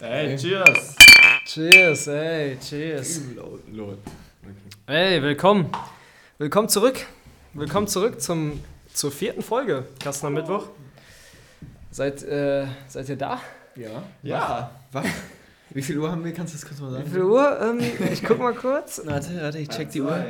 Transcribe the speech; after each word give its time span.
Hey, 0.00 0.36
cheers! 0.36 0.96
Cheers, 1.46 2.08
ey, 2.08 2.58
cheers. 2.60 3.20
Hey, 4.86 5.22
willkommen. 5.22 5.70
Willkommen 6.38 6.68
zurück. 6.68 7.06
Willkommen 7.54 7.86
zurück 7.86 8.20
zum, 8.20 8.60
zur 8.92 9.12
vierten 9.12 9.42
Folge 9.42 9.84
Kastner 10.02 10.30
Mittwoch. 10.30 10.68
Seid, 11.90 12.22
äh, 12.24 12.66
seid 12.88 13.08
ihr 13.08 13.16
da? 13.16 13.40
Ja. 13.76 14.02
Ja! 14.22 14.70
Was? 14.92 15.06
Wie 15.70 15.82
viel 15.82 15.98
Uhr 15.98 16.10
haben 16.10 16.24
wir? 16.24 16.34
Kannst 16.34 16.54
du 16.54 16.58
das 16.58 16.66
kurz 16.66 16.80
mal 16.80 16.90
Wie 16.90 16.94
sagen? 16.94 17.10
viel 17.10 17.22
Uhr? 17.22 17.60
Ähm, 17.60 17.80
ich 18.12 18.24
guck 18.24 18.38
mal 18.38 18.54
kurz. 18.54 19.02
Warte, 19.04 19.40
warte, 19.40 19.58
ich 19.58 19.68
check 19.68 19.90
die 19.90 20.02
Uhr. 20.02 20.26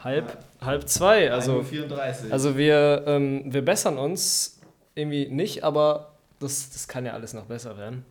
Halb, 0.00 0.38
halb 0.60 0.88
zwei. 0.88 1.30
Also, 1.30 1.62
34. 1.62 2.32
also 2.32 2.56
wir, 2.56 3.04
ähm, 3.06 3.44
wir 3.46 3.64
bessern 3.64 3.96
uns 3.96 4.58
irgendwie 4.94 5.28
nicht, 5.28 5.62
aber 5.64 6.07
das, 6.38 6.70
das 6.70 6.86
kann 6.88 7.04
ja 7.04 7.12
alles 7.12 7.32
noch 7.34 7.46
besser 7.46 7.76
werden. 7.76 8.04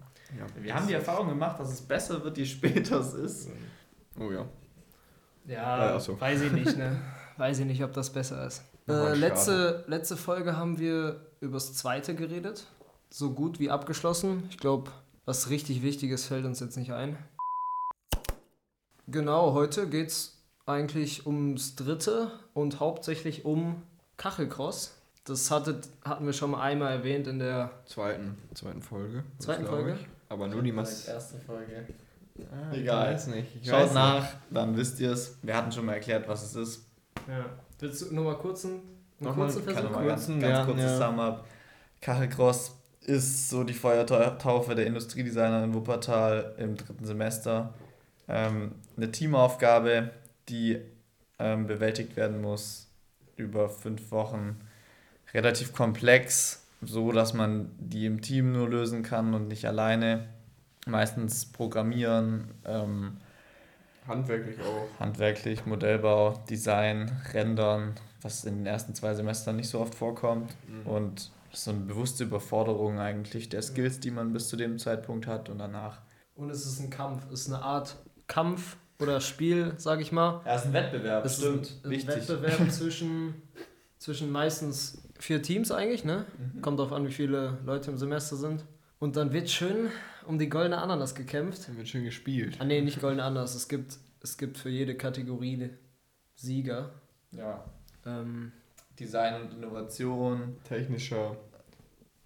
wir 0.55 0.73
haben 0.75 0.87
die 0.87 0.93
Erfahrung 0.93 1.29
gemacht, 1.29 1.59
dass 1.59 1.71
es 1.71 1.81
besser 1.81 2.23
wird, 2.23 2.37
je 2.37 2.45
später 2.45 2.99
es 2.99 3.13
ist. 3.13 3.49
Oh 4.19 4.31
ja. 4.31 4.45
Ja, 5.45 5.91
Äh, 5.91 5.95
ach 5.95 5.99
so. 6.01 6.19
weiß 6.19 6.41
ich 6.41 6.51
nicht, 6.51 6.77
ne? 6.77 6.99
Weiß 7.37 7.59
ich 7.59 7.65
nicht, 7.67 7.83
ob 7.83 7.93
das 7.93 8.11
besser 8.11 8.47
ist. 8.47 8.63
Äh, 8.89 9.13
letzte, 9.13 9.83
letzte 9.87 10.17
Folge 10.17 10.57
haben 10.57 10.79
wir 10.79 11.21
übers 11.39 11.75
zweite 11.75 12.15
geredet. 12.15 12.65
So 13.11 13.29
gut 13.31 13.59
wie 13.59 13.69
abgeschlossen. 13.69 14.45
Ich 14.49 14.57
glaube, 14.57 14.91
was 15.25 15.51
richtig 15.51 15.83
Wichtiges 15.83 16.25
fällt 16.25 16.45
uns 16.45 16.59
jetzt 16.59 16.77
nicht 16.77 16.93
ein. 16.93 17.15
Genau, 19.07 19.53
heute 19.53 19.87
geht 19.87 20.07
es 20.07 20.41
eigentlich 20.65 21.27
ums 21.27 21.75
dritte 21.75 22.31
und 22.55 22.79
hauptsächlich 22.79 23.45
um 23.45 23.83
Kachelcross. 24.17 24.96
Das 25.27 25.51
hattet, 25.51 25.89
hatten 26.05 26.25
wir 26.25 26.31
schon 26.33 26.51
mal 26.51 26.61
einmal 26.61 26.93
erwähnt 26.93 27.27
in 27.27 27.39
der 27.39 27.71
Zweiten, 27.85 28.37
zweiten 28.53 28.81
Folge. 28.81 29.23
zweiten 29.39 29.65
Folge. 29.65 29.97
Ich. 29.99 30.07
Aber 30.29 30.47
nur 30.47 30.61
die 30.61 30.71
Mas. 30.71 31.07
erste 31.07 31.37
Folge. 31.39 31.85
Ah, 32.51 32.73
Egal. 32.73 33.07
Ich 33.07 33.13
weiß 33.13 33.27
nicht. 33.27 33.55
Ich 33.61 33.69
Schaut 33.69 33.81
weiß 33.81 33.93
nach, 33.93 34.27
dann 34.49 34.77
wisst 34.77 34.99
ihr 34.99 35.11
es. 35.11 35.37
Wir 35.41 35.55
hatten 35.57 35.71
schon 35.71 35.85
mal 35.85 35.93
erklärt, 35.93 36.27
was 36.27 36.43
es 36.43 36.55
ist. 36.55 36.85
Ja. 37.27 37.45
Willst 37.79 38.01
du 38.09 38.15
nochmal 38.15 38.37
kurzen, 38.37 38.71
einen 38.71 38.81
Nochmal, 39.19 39.47
kurzen 39.47 39.59
Ich 39.59 39.65
kann 39.65 39.73
Versuch? 39.75 39.89
nochmal 39.91 40.07
ganz, 40.07 40.25
kurzen, 40.25 40.39
ganz 40.39 40.57
ja, 40.57 40.65
kurz 40.65 40.79
ja. 40.79 40.87
zusammen 40.87 41.19
ab. 41.19 41.47
Kachelcross 42.01 42.75
ist 43.01 43.49
so 43.49 43.63
die 43.63 43.73
Feuertaufe 43.73 44.75
der 44.75 44.85
Industriedesigner 44.85 45.63
in 45.63 45.73
Wuppertal 45.73 46.55
im 46.57 46.77
dritten 46.77 47.05
Semester. 47.05 47.73
Ähm, 48.27 48.75
eine 48.95 49.11
Teamaufgabe, 49.11 50.11
die 50.49 50.79
ähm, 51.39 51.67
bewältigt 51.67 52.15
werden 52.15 52.41
muss 52.41 52.87
über 53.35 53.69
fünf 53.69 54.11
Wochen. 54.11 54.57
Relativ 55.37 55.71
komplex, 55.71 56.65
so 56.81 57.11
dass 57.11 57.35
man 57.35 57.69
die 57.77 58.07
im 58.07 58.21
Team 58.21 58.53
nur 58.53 58.67
lösen 58.67 59.03
kann 59.03 59.35
und 59.35 59.47
nicht 59.47 59.65
alleine. 59.65 60.27
Meistens 60.87 61.45
programmieren, 61.45 62.55
ähm, 62.65 63.17
Handwerklich 64.07 64.57
auch. 64.61 64.99
handwerklich, 64.99 65.65
Modellbau, 65.67 66.41
Design, 66.49 67.11
Rendern, 67.33 67.93
was 68.23 68.45
in 68.45 68.55
den 68.57 68.65
ersten 68.65 68.95
zwei 68.95 69.13
Semestern 69.13 69.57
nicht 69.57 69.69
so 69.69 69.79
oft 69.79 69.93
vorkommt. 69.93 70.55
Mhm. 70.67 70.89
Und 70.89 71.31
so 71.51 71.69
eine 71.69 71.81
bewusste 71.81 72.23
Überforderung 72.23 72.99
eigentlich 72.99 73.49
der 73.49 73.61
Skills, 73.61 73.99
die 73.99 74.09
man 74.09 74.33
bis 74.33 74.47
zu 74.47 74.55
dem 74.55 74.79
Zeitpunkt 74.79 75.27
hat 75.27 75.49
und 75.49 75.59
danach. 75.59 75.99
Und 76.35 76.49
es 76.49 76.65
ist 76.65 76.79
ein 76.79 76.89
Kampf. 76.89 77.23
Es 77.31 77.41
ist 77.41 77.53
eine 77.53 77.61
Art 77.61 77.95
Kampf 78.27 78.77
oder 78.99 79.21
Spiel, 79.21 79.73
sag 79.77 80.01
ich 80.01 80.11
mal. 80.11 80.41
Ja, 80.45 80.55
es 80.55 80.61
ist 80.61 80.67
ein 80.67 80.73
Wettbewerb, 80.73 81.25
Es 81.25 81.37
ist 81.37 81.45
ein, 81.45 81.61
ein 81.83 82.07
Wettbewerb 82.07 82.71
zwischen, 82.71 83.41
zwischen 83.99 84.31
meistens 84.31 85.01
vier 85.19 85.41
Teams 85.41 85.71
eigentlich, 85.71 86.03
ne? 86.05 86.25
Mhm. 86.55 86.61
Kommt 86.61 86.79
darauf 86.79 86.93
an, 86.93 87.07
wie 87.07 87.11
viele 87.11 87.57
Leute 87.65 87.91
im 87.91 87.97
Semester 87.97 88.35
sind. 88.35 88.65
Und 88.99 89.15
dann 89.15 89.31
wird 89.33 89.49
schön 89.49 89.89
um 90.25 90.39
die 90.39 90.49
goldene 90.49 90.77
Ananas 90.79 91.13
gekämpft. 91.15 91.67
Dann 91.67 91.77
wird 91.77 91.87
schön 91.87 92.03
gespielt. 92.03 92.57
Ah 92.59 92.65
nee, 92.65 92.81
nicht 92.81 92.99
goldene 92.99 93.23
Ananas. 93.23 93.53
Es 93.55 93.67
gibt, 93.67 93.97
es 94.21 94.37
gibt 94.37 94.57
für 94.57 94.69
jede 94.69 94.95
Kategorie 94.95 95.69
Sieger. 96.35 96.91
Ja, 97.31 97.63
Ähm, 98.05 98.51
Design 98.99 99.41
und 99.41 99.53
Innovation, 99.53 100.55
Technischer 100.63 101.35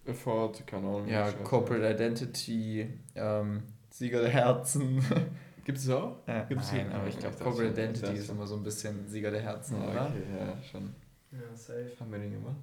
Effort, 0.05 0.53
keine 0.65 0.87
Ahnung. 0.87 1.07
ja. 1.07 1.29
Corporate 1.43 1.89
Identity, 1.93 2.87
ähm, 3.15 3.63
Sieger 3.89 4.21
der 4.21 4.29
Herzen. 4.29 5.03
Gibt 5.65 5.77
es 5.77 5.89
auch? 5.89 6.17
Äh, 6.27 6.43
Gibt's 6.49 6.71
nein, 6.71 6.87
hier? 6.87 6.95
aber 6.95 7.07
ich 7.07 7.19
glaube, 7.19 7.35
Corporate 7.37 7.69
Identity 7.71 8.13
ist 8.17 8.29
immer 8.29 8.47
so 8.47 8.55
ein 8.55 8.63
bisschen 8.63 9.07
Sieger 9.07 9.29
der 9.31 9.41
Herzen, 9.41 9.75
Ah, 9.81 9.91
oder? 9.91 10.05
okay, 10.07 10.23
ja, 10.39 10.57
schon. 10.63 10.95
ja, 11.31 11.55
safe. 11.55 11.91
Haben 11.99 12.11
wir 12.11 12.19
den 12.19 12.33
gemacht? 12.33 12.55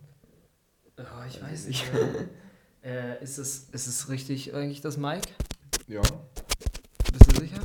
Oh, 0.98 1.24
ich 1.28 1.40
weiß 1.40 1.66
nicht. 1.68 1.84
äh, 2.84 3.22
ist, 3.22 3.38
es, 3.38 3.68
ist 3.70 3.86
es 3.86 4.08
richtig 4.08 4.52
eigentlich 4.54 4.80
das 4.80 4.96
Mike? 4.96 5.28
Ja. 5.86 6.02
Bist 7.12 7.32
du 7.32 7.40
sicher? 7.40 7.60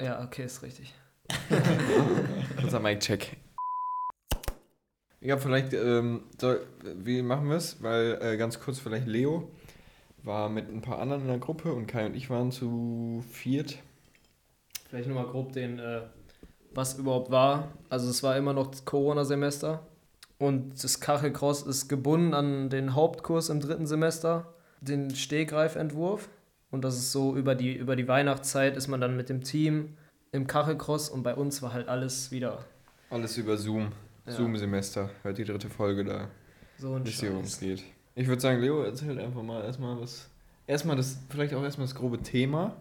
Ja, 0.00 0.24
okay, 0.24 0.44
ist 0.44 0.62
richtig. 0.62 0.92
Unser 2.62 2.80
Mic-Check. 2.80 3.36
Ja, 5.20 5.38
vielleicht, 5.38 5.72
ähm, 5.72 6.24
so, 6.38 6.56
wie 6.82 7.22
machen 7.22 7.48
wir 7.48 7.56
es? 7.56 7.80
Weil, 7.80 8.18
äh, 8.20 8.36
ganz 8.36 8.58
kurz, 8.58 8.80
vielleicht 8.80 9.06
Leo 9.06 9.50
war 10.24 10.48
mit 10.48 10.68
ein 10.68 10.82
paar 10.82 10.98
anderen 10.98 11.22
in 11.22 11.28
der 11.28 11.38
Gruppe 11.38 11.72
und 11.72 11.86
Kai 11.86 12.06
und 12.06 12.16
ich 12.16 12.28
waren 12.28 12.50
zu 12.50 13.24
viert. 13.30 13.78
Vielleicht 14.88 15.08
nochmal 15.08 15.26
grob 15.26 15.52
den, 15.52 15.78
äh, 15.78 16.02
was 16.72 16.98
überhaupt 16.98 17.30
war. 17.30 17.68
Also 17.88 18.10
es 18.10 18.22
war 18.24 18.36
immer 18.36 18.52
noch 18.52 18.66
das 18.66 18.84
Corona-Semester 18.84 19.86
und 20.44 20.84
das 20.84 21.00
Kachelcross 21.00 21.62
ist 21.62 21.88
gebunden 21.88 22.34
an 22.34 22.68
den 22.68 22.94
Hauptkurs 22.94 23.48
im 23.48 23.60
dritten 23.60 23.86
Semester, 23.86 24.52
den 24.82 25.14
Stehgreifentwurf. 25.14 26.28
Und 26.70 26.84
das 26.84 26.96
ist 26.96 27.12
so 27.12 27.34
über 27.34 27.54
die, 27.54 27.74
über 27.74 27.96
die 27.96 28.06
Weihnachtszeit 28.08 28.76
ist 28.76 28.88
man 28.88 29.00
dann 29.00 29.16
mit 29.16 29.30
dem 29.30 29.42
Team 29.42 29.96
im 30.32 30.46
Kachelcross 30.46 31.08
und 31.08 31.22
bei 31.22 31.34
uns 31.34 31.62
war 31.62 31.72
halt 31.72 31.88
alles 31.88 32.30
wieder 32.30 32.62
Alles 33.08 33.38
über 33.38 33.56
Zoom. 33.56 33.92
Ja. 34.26 34.32
Zoom-Semester. 34.32 35.08
Hört 35.22 35.38
die 35.38 35.44
dritte 35.44 35.70
Folge 35.70 36.04
da, 36.04 36.28
so 36.76 36.92
ein 36.92 37.04
es 37.04 37.14
Scheiß. 37.14 37.60
geht. 37.60 37.82
Ich 38.14 38.26
würde 38.26 38.42
sagen, 38.42 38.60
Leo, 38.60 38.82
erzähl 38.82 39.18
einfach 39.18 39.42
mal 39.42 39.64
erstmal 39.64 39.98
was. 39.98 40.28
Erstmal 40.66 40.96
das, 40.96 41.16
vielleicht 41.30 41.54
auch 41.54 41.62
erstmal 41.62 41.86
das 41.86 41.94
grobe 41.94 42.18
Thema. 42.18 42.76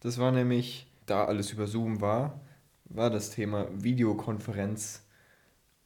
Das 0.00 0.18
war 0.18 0.30
nämlich, 0.30 0.86
da 1.06 1.24
alles 1.24 1.52
über 1.52 1.66
Zoom 1.66 2.02
war, 2.02 2.38
war 2.84 3.08
das 3.08 3.30
Thema 3.30 3.66
Videokonferenz 3.72 5.07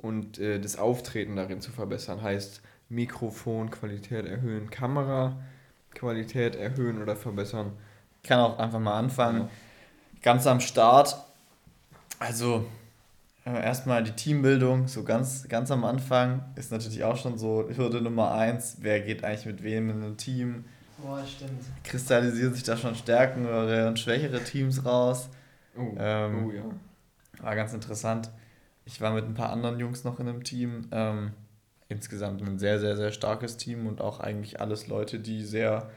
und 0.02 0.38
äh, 0.38 0.60
das 0.60 0.76
Auftreten 0.76 1.36
darin 1.36 1.60
zu 1.60 1.70
verbessern. 1.70 2.22
Heißt 2.22 2.60
Mikrofonqualität 2.88 4.26
erhöhen, 4.26 4.68
Kameraqualität 4.70 6.56
erhöhen 6.56 7.00
oder 7.00 7.16
verbessern. 7.16 7.72
Ich 8.22 8.28
kann 8.28 8.40
auch 8.40 8.58
einfach 8.58 8.80
mal 8.80 8.98
anfangen. 8.98 9.48
Ganz 10.22 10.46
am 10.46 10.60
Start. 10.60 11.16
Also 12.18 12.66
äh, 13.44 13.50
erstmal 13.50 14.04
die 14.04 14.12
Teambildung, 14.12 14.86
so 14.86 15.02
ganz, 15.02 15.48
ganz 15.48 15.70
am 15.70 15.84
Anfang 15.84 16.44
ist 16.54 16.70
natürlich 16.70 17.02
auch 17.02 17.16
schon 17.16 17.38
so 17.38 17.68
Hürde 17.74 18.00
Nummer 18.00 18.32
eins. 18.32 18.76
Wer 18.80 19.00
geht 19.00 19.24
eigentlich 19.24 19.46
mit 19.46 19.62
wem 19.62 19.90
in 19.90 20.02
ein 20.02 20.16
Team? 20.16 20.64
Boah, 20.98 21.24
stimmt. 21.26 21.64
Kristallisieren 21.82 22.54
sich 22.54 22.62
da 22.62 22.76
schon 22.76 22.94
stärkere 22.94 23.88
und 23.88 23.98
schwächere 23.98 24.44
Teams 24.44 24.84
raus. 24.84 25.28
Oh, 25.76 25.94
Ähm, 25.98 26.46
oh 26.46 26.52
ja. 26.52 26.62
War 27.42 27.56
ganz 27.56 27.72
interessant. 27.72 28.30
Ich 28.84 29.00
war 29.00 29.12
mit 29.12 29.24
ein 29.24 29.34
paar 29.34 29.50
anderen 29.50 29.78
Jungs 29.78 30.04
noch 30.04 30.20
in 30.20 30.28
einem 30.28 30.44
Team. 30.44 30.88
Ähm, 30.90 31.32
insgesamt 31.88 32.42
ein 32.42 32.58
sehr, 32.58 32.80
sehr, 32.80 32.96
sehr 32.96 33.12
starkes 33.12 33.56
Team 33.56 33.86
und 33.86 34.00
auch 34.00 34.20
eigentlich 34.20 34.60
alles 34.60 34.88
Leute, 34.88 35.20
die 35.20 35.44
sehr 35.44 35.90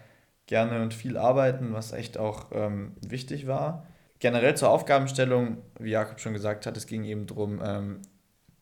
gerne 0.45 0.81
und 0.81 0.93
viel 0.93 1.17
arbeiten, 1.17 1.73
was 1.73 1.91
echt 1.91 2.17
auch 2.17 2.47
ähm, 2.51 2.93
wichtig 3.01 3.47
war. 3.47 3.87
Generell 4.19 4.55
zur 4.55 4.69
Aufgabenstellung, 4.69 5.57
wie 5.79 5.91
Jakob 5.91 6.19
schon 6.19 6.33
gesagt 6.33 6.65
hat, 6.65 6.77
es 6.77 6.87
ging 6.87 7.03
eben 7.03 7.25
darum, 7.25 7.61
ähm, 7.63 8.01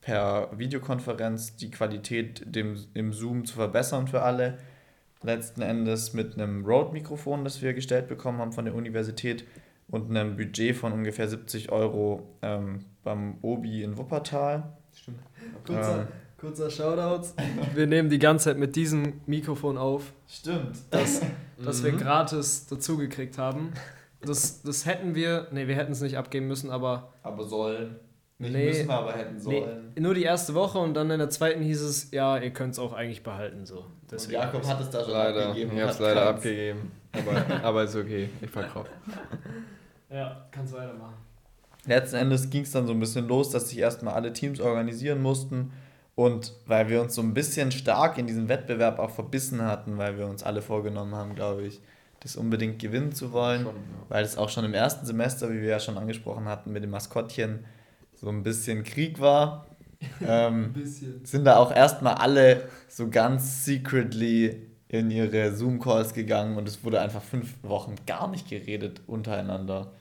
per 0.01 0.49
Videokonferenz 0.57 1.55
die 1.55 1.71
Qualität 1.71 2.43
dem, 2.45 2.77
im 2.93 3.13
Zoom 3.13 3.45
zu 3.45 3.55
verbessern 3.55 4.07
für 4.07 4.21
alle. 4.21 4.57
Letzten 5.21 5.61
Endes 5.61 6.13
mit 6.13 6.33
einem 6.33 6.65
Rode-Mikrofon, 6.65 7.45
das 7.45 7.61
wir 7.61 7.73
gestellt 7.73 8.07
bekommen 8.07 8.39
haben 8.39 8.51
von 8.51 8.65
der 8.65 8.75
Universität 8.75 9.45
und 9.89 10.09
einem 10.09 10.35
Budget 10.37 10.75
von 10.75 10.91
ungefähr 10.93 11.27
70 11.27 11.71
Euro 11.71 12.37
ähm, 12.41 12.85
beim 13.03 13.37
Obi 13.41 13.83
in 13.83 13.97
Wuppertal. 13.97 14.73
Stimmt. 14.95 15.19
Kurzer, 15.65 15.99
Ähm, 16.01 16.07
kurzer 16.39 16.69
Shoutout. 16.69 17.27
Wir 17.75 17.87
nehmen 17.87 18.09
die 18.09 18.19
ganze 18.19 18.45
Zeit 18.45 18.57
mit 18.57 18.75
diesem 18.75 19.21
Mikrofon 19.25 19.77
auf. 19.77 20.13
Stimmt. 20.27 20.77
das, 20.91 21.21
das 21.63 21.83
wir 21.83 21.93
Mhm. 21.93 21.97
gratis 21.97 22.65
dazugekriegt 22.67 23.37
haben. 23.37 23.71
Das, 24.21 24.61
das 24.61 24.85
hätten 24.85 25.15
wir, 25.15 25.47
nee, 25.51 25.67
wir 25.67 25.75
hätten 25.75 25.91
es 25.91 26.01
nicht 26.01 26.17
abgeben 26.17 26.47
müssen, 26.47 26.69
aber 26.69 27.11
Aber 27.23 27.43
sollen. 27.43 27.97
Nicht 28.39 28.53
Nee. 28.53 28.67
müssen, 28.67 28.89
aber 28.89 29.13
hätten 29.13 29.35
nee, 29.35 29.41
sollen. 29.61 29.91
nur 29.99 30.13
die 30.13 30.23
erste 30.23 30.53
Woche 30.53 30.79
und 30.79 30.93
dann 30.95 31.11
in 31.11 31.19
der 31.19 31.29
zweiten 31.29 31.61
hieß 31.61 31.81
es, 31.81 32.11
ja, 32.11 32.37
ihr 32.37 32.49
könnt 32.51 32.73
es 32.73 32.79
auch 32.79 32.93
eigentlich 32.93 33.21
behalten. 33.23 33.65
So. 33.65 33.79
Und 33.79 33.85
Deswegen 34.11 34.33
Jakob 34.41 34.65
hat 34.65 34.79
es 34.81 34.89
da 34.89 35.03
schon 35.03 35.11
Leider, 35.13 35.47
abgegeben. 35.49 35.71
ich 35.71 35.77
und 35.77 35.83
hab's 35.87 35.95
hat 35.95 36.01
leider 36.01 36.29
abgegeben. 36.29 36.91
Aber, 37.13 37.63
aber 37.63 37.83
ist 37.83 37.95
okay, 37.95 38.29
ich 38.41 38.49
verkaufe. 38.49 38.89
Ja, 40.09 40.45
kannst 40.51 40.73
weitermachen. 40.73 41.15
Letzten 41.85 42.15
Endes 42.15 42.49
ging 42.49 42.63
es 42.63 42.71
dann 42.71 42.87
so 42.87 42.93
ein 42.93 42.99
bisschen 42.99 43.27
los, 43.27 43.49
dass 43.49 43.69
sich 43.69 43.79
erstmal 43.79 44.13
alle 44.13 44.31
Teams 44.31 44.59
organisieren 44.59 45.21
mussten. 45.21 45.71
Und 46.15 46.53
weil 46.67 46.89
wir 46.89 47.01
uns 47.01 47.15
so 47.15 47.21
ein 47.21 47.33
bisschen 47.33 47.71
stark 47.71 48.17
in 48.17 48.27
diesem 48.27 48.47
Wettbewerb 48.47 48.99
auch 48.99 49.09
verbissen 49.09 49.63
hatten, 49.63 49.97
weil 49.97 50.17
wir 50.17 50.27
uns 50.27 50.43
alle 50.43 50.61
vorgenommen 50.61 51.15
haben, 51.15 51.33
glaube 51.33 51.63
ich, 51.63 51.81
das 52.19 52.35
unbedingt 52.35 52.79
gewinnen 52.79 53.11
zu 53.11 53.31
wollen, 53.33 53.63
Schon, 53.63 53.75
ja. 53.75 53.81
weil 54.09 54.23
es 54.23 54.37
auch 54.37 54.49
schon 54.49 54.63
im 54.63 54.73
ersten 54.73 55.05
Semester, 55.05 55.51
wie 55.51 55.61
wir 55.61 55.69
ja 55.69 55.79
schon 55.79 55.97
angesprochen 55.97 56.45
hatten, 56.45 56.71
mit 56.71 56.83
dem 56.83 56.91
Maskottchen 56.91 57.65
so 58.13 58.29
ein 58.29 58.43
bisschen 58.43 58.83
Krieg 58.83 59.19
war. 59.19 59.67
ähm, 60.25 60.73
bisschen. 60.73 61.25
sind 61.25 61.45
da 61.45 61.57
auch 61.57 61.73
erstmal 61.73 62.15
alle 62.15 62.69
so 62.87 63.09
ganz 63.09 63.65
secretly 63.65 64.67
in 64.93 65.09
ihre 65.09 65.51
Zoom-Calls 65.55 66.13
gegangen 66.13 66.55
und 66.55 66.67
es 66.67 66.83
wurde 66.83 67.01
einfach 67.01 67.23
fünf 67.23 67.55
Wochen 67.63 67.95
gar 68.05 68.27
nicht 68.29 68.47
geredet 68.47 69.01
untereinander. 69.07 69.91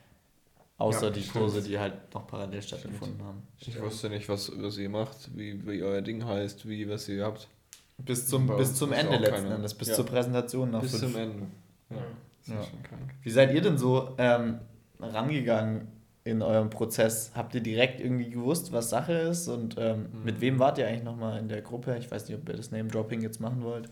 Außer 0.76 1.06
Ja, 1.06 1.10
die 1.10 1.20
stimmt. 1.22 1.36
Kurse, 1.38 1.62
die 1.62 1.78
halt 1.78 1.94
noch 2.12 2.26
parallel 2.26 2.60
stattgefunden 2.60 3.24
haben. 3.24 3.42
Ich 3.58 3.80
wusste 3.80 4.10
nicht, 4.10 4.28
was, 4.28 4.52
was 4.54 4.76
ihr 4.76 4.90
macht, 4.90 5.30
wie, 5.34 5.66
wie 5.66 5.82
euer 5.82 6.02
Ding 6.02 6.22
heißt, 6.26 6.68
wie 6.68 6.86
was 6.90 7.08
ihr 7.08 7.24
habt. 7.24 7.48
Bis 7.96 8.26
zum, 8.26 8.46
Bei 8.46 8.56
bis 8.56 8.74
zum 8.74 8.92
Ende 8.92 9.16
letzten 9.16 9.44
keiner. 9.44 9.54
Endes, 9.56 9.72
bis 9.72 9.88
Ja. 9.88 9.94
zur 9.94 10.04
Präsentation 10.06 10.70
nach 10.70 10.82
Bis 10.82 10.90
fünf. 10.98 11.12
zum 11.12 11.20
Ende. 11.22 11.46
Ja, 11.88 11.96
das 12.44 12.48
Ja. 12.54 12.60
ist 12.60 12.68
schon 12.70 12.82
krank. 12.82 13.14
Wie 13.22 13.30
seid 13.30 13.54
ihr 13.54 13.60
denn 13.62 13.78
so 13.78 14.14
ähm, 14.18 14.58
rangegangen 15.00 15.88
in 16.24 16.42
eurem 16.42 16.68
Prozess? 16.68 17.30
Habt 17.34 17.54
ihr 17.54 17.62
direkt 17.62 17.98
irgendwie 18.00 18.28
gewusst, 18.28 18.72
was 18.72 18.90
Sache 18.90 19.12
ist? 19.14 19.48
Und 19.48 19.76
ähm, 19.78 20.08
Mhm. 20.12 20.24
mit 20.24 20.40
wem 20.42 20.58
wart 20.58 20.76
ihr 20.76 20.86
eigentlich 20.86 21.04
nochmal 21.04 21.38
in 21.38 21.48
der 21.48 21.62
Gruppe? 21.62 21.96
Ich 21.98 22.10
weiß 22.10 22.28
nicht, 22.28 22.36
ob 22.38 22.46
ihr 22.48 22.56
das 22.56 22.70
Name-Dropping 22.72 23.22
jetzt 23.22 23.40
machen 23.40 23.62
wollt. 23.62 23.88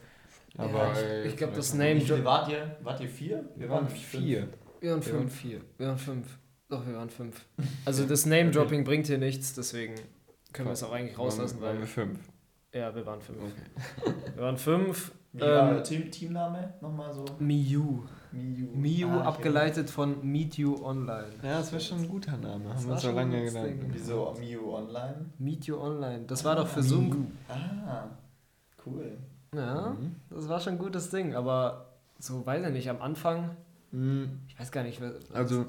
Aber 0.57 0.93
Ja, 0.95 1.21
ich, 1.23 1.31
ich 1.31 1.37
glaube, 1.37 1.55
das 1.55 1.75
Name. 1.75 1.97
Wie 1.97 2.01
viele 2.01 2.25
wart 2.25 2.49
ihr? 2.51 2.77
Wart 2.83 3.01
ihr 3.01 3.09
vier? 3.09 3.45
Wir 3.57 3.69
waren 3.69 3.89
vier. 3.89 4.21
Wir 4.21 4.41
waren 4.43 4.51
Wir 4.81 4.91
waren 4.91 5.03
fünf. 5.03 5.35
vier. 5.41 5.61
Wir 5.79 5.87
waren 5.89 5.99
fünf. 5.99 6.39
Doch, 6.69 6.87
wir 6.87 6.95
waren 6.95 7.11
fünf. 7.11 7.45
Also 7.85 8.07
das 8.07 8.27
Name-Dropping 8.27 8.85
bringt 8.85 9.07
hier 9.09 9.19
nichts, 9.19 9.55
deswegen 9.55 9.95
können 10.53 10.69
wir 10.69 10.73
es 10.73 10.83
auch 10.83 10.93
eigentlich 10.93 11.19
rauslassen, 11.19 11.61
waren, 11.61 11.63
weil. 11.63 11.69
waren 11.75 11.81
wir 11.81 11.87
fünf. 11.87 12.19
Ja, 12.73 12.95
wir 12.95 13.05
waren 13.05 13.21
fünf. 13.21 13.39
Okay. 13.43 14.13
Wir 14.37 14.43
waren 14.45 14.57
fünf. 14.57 15.13
Wie 15.33 15.41
war 15.41 15.69
Ähm, 15.71 15.75
euer 15.77 15.83
Team 15.83 16.11
Teamname? 16.11 16.75
Nochmal 16.81 17.13
so? 17.13 17.25
Miu. 17.41 18.05
Miu. 18.33 18.69
Miu, 18.75 19.09
Ah, 19.09 19.17
okay. 19.19 19.27
abgeleitet 19.27 19.91
von 19.91 20.25
Meet 20.25 20.57
You 20.59 20.77
Online. 20.85 21.27
Ja, 21.43 21.59
das 21.59 21.73
war 21.73 21.81
schon 21.81 21.99
ein 22.03 22.09
guter 22.09 22.37
Name. 22.37 22.65
Das 22.65 22.75
Haben 22.75 22.83
wir 22.83 22.87
war 22.87 22.93
uns 22.95 23.03
so 23.03 23.09
schon 23.09 23.17
lange 23.17 23.45
gedacht. 23.45 23.65
Ding. 23.67 23.87
Wieso 23.93 24.37
Miu 24.39 24.73
Online? 24.73 25.27
Meet 25.39 25.65
You 25.67 25.79
Online. 25.81 26.25
Das 26.27 26.45
war 26.45 26.55
doch 26.57 26.69
für 26.69 26.83
Zoom. 26.83 27.33
Ah, 27.49 28.05
cool. 28.87 29.19
Ja, 29.55 29.91
Mhm. 29.99 30.15
das 30.31 30.49
war 30.49 30.61
schon 30.61 30.75
ein 30.75 30.79
gutes 30.79 31.11
Ding, 31.11 31.35
aber 31.35 31.87
so, 32.19 32.45
weiß 32.47 32.65
ich 32.67 32.73
nicht, 32.73 32.91
am 32.91 33.01
Anfang, 33.03 33.57
Mhm. 33.91 34.41
ich 34.49 34.59
weiß 34.59 34.71
gar 34.71 34.85
nicht, 34.85 35.01
Also, 35.33 35.67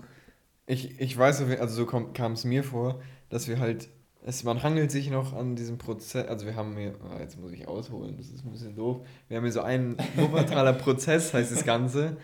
ich, 0.68 1.00
ich 1.00 1.18
weiß, 1.18 1.42
also 1.60 1.75
so 1.75 1.86
kam 1.86 2.33
es 2.33 2.44
mir 2.44 2.63
vor, 2.63 3.01
dass 3.30 3.48
wir 3.48 3.60
halt, 3.60 3.89
es, 4.24 4.44
man 4.44 4.62
hangelt 4.62 4.92
sich 4.92 5.10
noch 5.10 5.33
an 5.33 5.56
diesem 5.56 5.80
Prozess, 5.80 6.28
also 6.28 6.45
wir 6.45 6.56
haben 6.56 6.78
hier, 6.78 6.94
ah, 7.10 7.19
jetzt 7.19 7.39
muss 7.39 7.51
ich 7.54 7.68
ausholen, 7.68 8.16
das 8.18 8.30
ist 8.30 8.45
ein 8.45 8.51
bisschen 8.51 8.75
doof, 8.75 9.06
wir 9.28 9.38
haben 9.38 9.44
hier 9.44 9.51
so 9.54 9.62
einen 9.62 9.98
Wuppertaler 10.16 10.74
Prozess, 10.86 11.33
heißt 11.33 11.51
das 11.51 11.66
Ganze, 11.66 12.18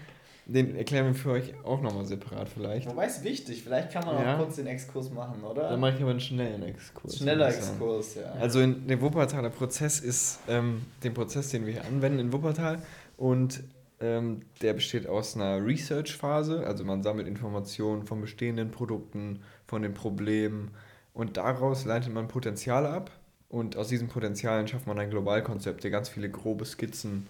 den 0.49 0.75
erklären 0.77 1.07
wir 1.07 1.13
für 1.13 1.31
euch 1.31 1.53
auch 1.65 1.81
nochmal 1.81 2.05
separat 2.05 2.47
vielleicht. 2.47 2.87
Wobei 2.89 3.05
es 3.05 3.23
wichtig, 3.23 3.63
vielleicht 3.63 3.91
kann 3.91 4.05
man 4.05 4.23
Ja. 4.23 4.35
auch 4.35 4.39
kurz 4.39 4.55
den 4.55 4.67
Exkurs 4.67 5.11
machen, 5.11 5.43
oder? 5.43 5.69
Dann 5.69 5.79
mache 5.79 5.95
ich 5.97 6.01
aber 6.01 6.11
einen 6.11 6.21
schnellen 6.21 6.63
Exkurs. 6.63 7.17
Schneller. 7.17 7.49
Exkurs, 7.49 8.15
ja. 8.15 8.31
Also 8.39 8.61
in, 8.61 8.87
der 8.87 9.01
Wuppertaler 9.01 9.49
Prozess 9.49 9.99
ist 9.99 10.39
ähm, 10.47 10.85
den 11.03 11.13
Prozess, 11.13 11.49
den 11.49 11.65
wir 11.65 11.73
hier 11.73 11.85
anwenden 11.85 12.19
in 12.19 12.33
Wuppertal 12.33 12.79
und 13.17 13.61
ähm, 13.99 14.41
der 14.61 14.73
besteht 14.73 15.07
aus 15.07 15.35
einer 15.35 15.65
Research-Phase, 15.65 16.65
also 16.65 16.85
man 16.85 17.03
sammelt 17.03 17.27
Informationen 17.27 18.05
von 18.05 18.21
bestehenden 18.21 18.71
Produkten, 18.71 19.41
von 19.65 19.81
den 19.81 19.93
Problemen 19.93 20.71
und 21.13 21.35
daraus 21.35 21.83
leitet 21.83 22.13
man 22.13 22.27
Potenziale 22.27 22.89
ab 22.89 23.11
und 23.49 23.75
aus 23.75 23.87
diesen 23.89 24.07
Potenzialen 24.07 24.67
schafft 24.67 24.87
man 24.87 24.99
ein 24.99 25.09
Globalkonzept, 25.09 25.83
ganz 25.91 26.09
viele 26.09 26.29
grobe 26.29 26.63
Skizzen, 26.63 27.27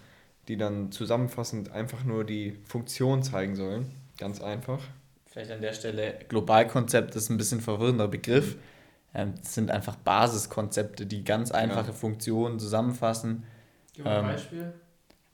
die 0.48 0.58
dann 0.58 0.92
zusammenfassend 0.92 1.72
einfach 1.72 2.04
nur 2.04 2.24
die 2.24 2.58
Funktion 2.66 3.24
zeigen 3.24 3.56
sollen, 3.56 3.92
ganz 4.18 4.42
einfach. 4.42 4.80
Vielleicht 5.26 5.52
an 5.52 5.62
der 5.62 5.74
Stelle, 5.74 6.16
Globalkonzept 6.30 7.16
ist 7.16 7.30
ein 7.30 7.38
bisschen 7.38 7.62
verwirrender 7.62 8.08
Begriff. 8.08 8.56
Ähm, 9.14 9.34
Das 9.40 9.54
sind 9.54 9.72
einfach 9.72 9.96
Basiskonzepte, 9.96 11.06
die 11.06 11.24
ganz 11.24 11.52
einfache 11.52 11.94
Funktionen 11.94 12.60
zusammenfassen. 12.60 13.44
Gib 13.94 14.06
mal 14.06 14.20
ein 14.20 14.26
Ähm, 14.26 14.32
Beispiel. 14.32 14.74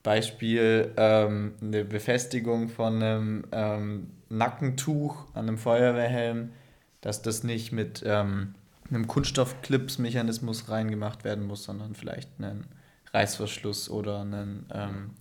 Beispiel 0.04 0.92
ähm, 0.98 1.54
eine 1.62 1.86
Befestigung 1.86 2.68
von 2.68 2.96
einem 3.02 3.46
ähm, 3.52 4.10
Nackentuch 4.30 5.26
an 5.34 5.48
einem 5.48 5.58
Feuerwehrhelm, 5.58 6.52
dass 7.02 7.22
das 7.22 7.44
nicht 7.44 7.72
mit 7.72 8.04
ähm, 8.06 8.56
einem 8.90 9.08
Kunststoffclips-Mechanismus 9.08 10.70
reingemacht 10.70 11.24
werden 11.24 11.46
muss, 11.48 11.64
sondern 11.64 11.96
vielleicht 11.96 12.30
einen 12.40 12.66
Reißverschluss 13.14 13.90
oder 13.90 14.22
einen 14.22 14.66
ähm, 14.74 15.12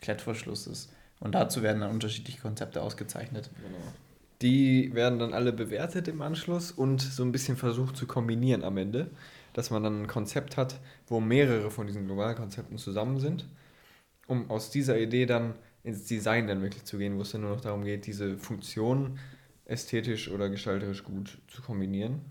Klettverschluss 0.00 0.66
ist. 0.66 0.92
Und 1.20 1.34
dazu 1.34 1.62
werden 1.62 1.80
dann 1.82 1.90
unterschiedliche 1.92 2.40
Konzepte 2.40 2.82
ausgezeichnet. 2.82 3.50
Die 4.40 4.92
werden 4.94 5.18
dann 5.20 5.34
alle 5.34 5.52
bewertet 5.52 6.08
im 6.08 6.20
Anschluss 6.20 6.72
und 6.72 7.00
so 7.00 7.22
ein 7.22 7.30
bisschen 7.30 7.56
versucht 7.56 7.96
zu 7.96 8.06
kombinieren 8.06 8.64
am 8.64 8.76
Ende, 8.76 9.10
dass 9.52 9.70
man 9.70 9.84
dann 9.84 10.02
ein 10.02 10.06
Konzept 10.08 10.56
hat, 10.56 10.80
wo 11.06 11.20
mehrere 11.20 11.70
von 11.70 11.86
diesen 11.86 12.06
Globalkonzepten 12.06 12.78
zusammen 12.78 13.20
sind, 13.20 13.46
um 14.26 14.50
aus 14.50 14.70
dieser 14.70 14.98
Idee 14.98 15.26
dann 15.26 15.54
ins 15.84 16.06
Design 16.06 16.46
dann 16.48 16.62
wirklich 16.62 16.84
zu 16.84 16.98
gehen, 16.98 17.16
wo 17.16 17.22
es 17.22 17.32
dann 17.32 17.42
nur 17.42 17.50
noch 17.50 17.60
darum 17.60 17.84
geht, 17.84 18.06
diese 18.06 18.36
Funktionen 18.38 19.18
ästhetisch 19.64 20.28
oder 20.30 20.48
gestalterisch 20.48 21.04
gut 21.04 21.38
zu 21.48 21.62
kombinieren. 21.62 22.22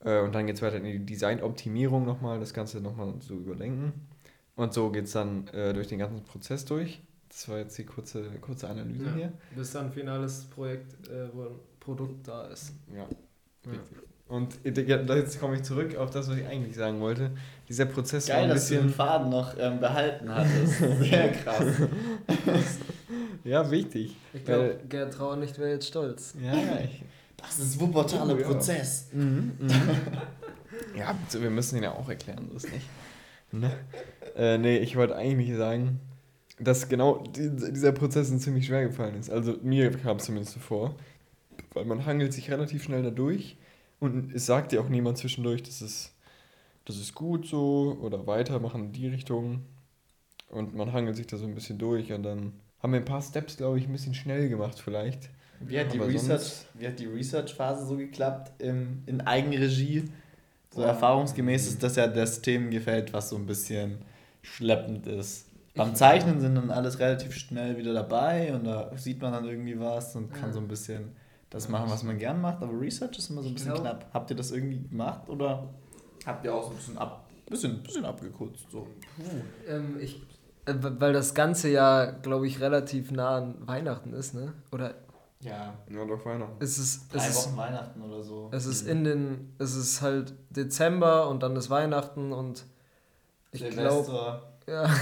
Äh, 0.00 0.20
Und 0.20 0.34
dann 0.34 0.46
geht 0.46 0.56
es 0.56 0.62
weiter 0.62 0.76
in 0.76 0.84
die 0.84 1.04
Designoptimierung 1.04 2.04
nochmal, 2.04 2.38
das 2.40 2.54
Ganze 2.54 2.80
nochmal 2.80 3.18
zu 3.20 3.34
überdenken. 3.34 3.92
Und 4.56 4.72
so 4.72 4.90
geht 4.90 5.04
es 5.06 5.12
dann 5.12 5.48
äh, 5.48 5.72
durch 5.72 5.88
den 5.88 5.98
ganzen 5.98 6.22
Prozess 6.24 6.64
durch. 6.64 7.00
Das 7.28 7.48
war 7.48 7.58
jetzt 7.58 7.76
die 7.76 7.84
kurze, 7.84 8.22
kurze 8.40 8.68
Analyse 8.68 9.04
Ja. 9.06 9.14
hier. 9.14 9.32
Bis 9.56 9.72
dann 9.72 9.86
ein 9.86 9.92
finales 9.92 10.44
Projekt, 10.44 11.08
äh, 11.08 11.28
wo 11.32 11.42
ein 11.42 11.54
Produkt 11.80 12.28
da 12.28 12.46
ist. 12.46 12.72
Ja, 12.92 12.98
Ja. 13.00 13.06
richtig. 13.72 13.98
Und 14.26 14.58
jetzt 14.64 15.38
komme 15.38 15.56
ich 15.56 15.62
zurück 15.64 15.96
auf 15.96 16.10
das, 16.10 16.30
was 16.30 16.36
ich 16.38 16.46
eigentlich 16.46 16.74
sagen 16.76 16.98
wollte. 17.00 17.32
Dieser 17.68 17.84
Prozess 17.84 18.28
war 18.28 18.36
Geil, 18.36 18.44
ein 18.44 18.50
dass 18.50 18.68
du 18.68 18.74
den 18.74 18.82
bisschen. 18.84 18.96
Faden 18.96 19.30
noch 19.30 19.54
ähm, 19.58 19.80
behalten 19.80 20.32
hattest. 20.34 20.78
Sehr 21.00 21.32
krass. 21.32 21.64
Ja, 23.44 23.70
wichtig. 23.70 24.16
Ich 24.32 24.42
glaube, 24.44 24.80
Gerd 24.88 25.12
Trauernicht 25.12 25.58
wäre 25.58 25.72
jetzt 25.72 25.86
stolz. 25.88 26.34
Ja, 26.42 26.54
ja. 26.54 26.78
Ich, 26.82 27.02
Das 27.36 27.58
ist 27.58 27.78
Wuppertaler 27.78 28.34
Oh, 28.34 28.38
ja. 28.38 28.46
Prozess. 28.48 29.08
mhm, 29.12 29.52
mhm. 29.60 29.70
ja, 30.98 31.14
so, 31.28 31.42
wir 31.42 31.50
müssen 31.50 31.76
ihn 31.76 31.82
ja 31.82 31.92
auch 31.92 32.08
erklären, 32.08 32.48
so 32.50 32.56
ist 32.56 32.72
nicht. 32.72 32.86
Ne? 33.52 33.70
Äh, 34.34 34.58
nee, 34.58 34.78
ich 34.78 34.96
wollte 34.96 35.16
eigentlich 35.16 35.54
sagen, 35.56 36.00
dass 36.58 36.88
genau 36.88 37.18
die, 37.18 37.50
dieser 37.50 37.92
Prozess 37.92 38.30
uns 38.30 38.42
ziemlich 38.42 38.66
schwer 38.66 38.86
gefallen 38.86 39.16
ist. 39.16 39.30
Also 39.30 39.56
mir 39.62 39.90
kam 39.90 40.18
es 40.18 40.24
zumindest 40.24 40.54
so 40.54 40.60
vor. 40.60 40.96
Weil 41.72 41.84
man 41.84 42.06
hangelt 42.06 42.32
sich 42.32 42.50
relativ 42.50 42.84
schnell 42.84 43.02
da 43.02 43.10
durch 43.10 43.56
und 43.98 44.32
es 44.34 44.46
sagt 44.46 44.72
ja 44.72 44.80
auch 44.80 44.88
niemand 44.88 45.18
zwischendurch, 45.18 45.62
das 45.62 45.82
ist, 45.82 46.12
das 46.84 46.96
ist 46.96 47.14
gut 47.14 47.46
so 47.46 47.98
oder 48.00 48.26
weitermachen 48.26 48.86
in 48.86 48.92
die 48.92 49.08
Richtung. 49.08 49.62
Und 50.50 50.74
man 50.74 50.92
hangelt 50.92 51.16
sich 51.16 51.26
da 51.26 51.36
so 51.36 51.46
ein 51.46 51.54
bisschen 51.54 51.78
durch 51.78 52.12
und 52.12 52.22
dann 52.22 52.52
haben 52.80 52.92
wir 52.92 53.00
ein 53.00 53.04
paar 53.04 53.22
Steps, 53.22 53.56
glaube 53.56 53.78
ich, 53.78 53.86
ein 53.86 53.92
bisschen 53.92 54.14
schnell 54.14 54.48
gemacht 54.48 54.78
vielleicht. 54.78 55.30
Wie 55.60 55.78
hat 55.78 55.92
die 55.92 55.98
Aber 55.98 56.08
Research, 56.08 56.66
wie 56.74 56.86
hat 56.86 56.98
die 56.98 57.06
Research-Phase 57.06 57.86
so 57.86 57.96
geklappt 57.96 58.60
im, 58.60 59.02
in 59.06 59.20
Eigenregie? 59.20 60.04
So 60.70 60.80
Boah. 60.80 60.88
erfahrungsgemäß 60.88 61.68
ist 61.68 61.82
das 61.82 61.96
ja 61.96 62.06
das 62.06 62.42
Themengefeld, 62.42 63.12
was 63.12 63.30
so 63.30 63.36
ein 63.36 63.46
bisschen 63.46 63.98
schleppend 64.44 65.06
ist. 65.06 65.48
Beim 65.74 65.94
Zeichnen 65.96 66.40
sind 66.40 66.54
dann 66.54 66.70
alles 66.70 66.98
relativ 67.00 67.34
schnell 67.34 67.76
wieder 67.76 67.92
dabei 67.92 68.54
und 68.54 68.64
da 68.64 68.96
sieht 68.96 69.20
man 69.20 69.32
dann 69.32 69.44
irgendwie 69.44 69.78
was 69.80 70.14
und 70.14 70.32
kann 70.32 70.50
Ja. 70.50 70.52
so 70.52 70.60
ein 70.60 70.68
bisschen 70.68 71.16
das 71.50 71.68
machen, 71.68 71.90
was 71.90 72.02
man 72.04 72.18
gern 72.18 72.40
macht, 72.40 72.62
aber 72.62 72.78
Research 72.80 73.18
ist 73.18 73.30
immer 73.30 73.42
so 73.42 73.48
ein 73.48 73.54
bisschen 73.54 73.72
glaub- 73.72 73.82
knapp. 73.82 74.06
Habt 74.12 74.30
ihr 74.30 74.36
das 74.36 74.50
irgendwie 74.52 74.80
gemacht 74.88 75.28
oder 75.28 75.68
habt 76.26 76.44
ihr 76.44 76.54
auch 76.54 76.64
so 76.64 76.70
ein 76.70 76.76
bisschen, 76.76 76.98
ab, 76.98 77.28
bisschen, 77.46 77.82
bisschen 77.82 78.04
abgekürzt? 78.04 78.66
So. 78.70 78.86
Ähm, 79.68 79.96
ich, 80.00 80.22
äh, 80.66 80.74
weil 80.80 81.12
das 81.12 81.34
ganze 81.34 81.68
ja, 81.70 82.06
glaube 82.10 82.46
ich, 82.46 82.60
relativ 82.60 83.10
nah 83.10 83.36
an 83.38 83.54
Weihnachten 83.66 84.12
ist, 84.14 84.34
ne? 84.34 84.52
Oder 84.72 84.94
Ja, 85.40 85.74
Ja, 85.90 86.04
doch 86.06 86.24
Weihnachten. 86.24 86.62
ist 86.62 86.78
es, 86.78 87.08
drei 87.08 87.18
es 87.18 87.28
ist, 87.30 87.46
Wochen 87.48 87.56
Weihnachten 87.56 88.00
oder 88.02 88.22
so. 88.22 88.48
es 88.52 88.64
ist 88.66 88.86
in 88.88 89.04
den, 89.04 89.54
es 89.58 89.74
ist 89.76 90.02
halt 90.02 90.34
Dezember 90.50 91.28
und 91.28 91.42
dann 91.42 91.54
ist 91.56 91.68
Weihnachten 91.70 92.32
und 92.32 92.64
ich 93.54 93.70
glaube, 93.70 94.04
Silvester. 94.04 94.42
ja, 94.66 94.94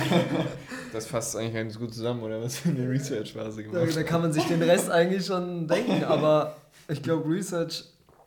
Das 0.92 1.06
fasst 1.06 1.36
eigentlich 1.36 1.54
ganz 1.54 1.78
gut 1.78 1.94
zusammen, 1.94 2.22
oder 2.22 2.40
was 2.42 2.64
in 2.64 2.76
der 2.76 2.88
Research-Phase 2.90 3.62
da, 3.64 3.70
gemacht? 3.70 3.96
da 3.96 4.02
kann 4.02 4.20
man 4.22 4.32
sich 4.32 4.44
den 4.44 4.62
Rest 4.62 4.90
eigentlich 4.90 5.26
schon 5.26 5.66
denken, 5.66 6.04
aber 6.04 6.56
ich 6.88 7.02
glaube, 7.02 7.28
Research 7.28 7.84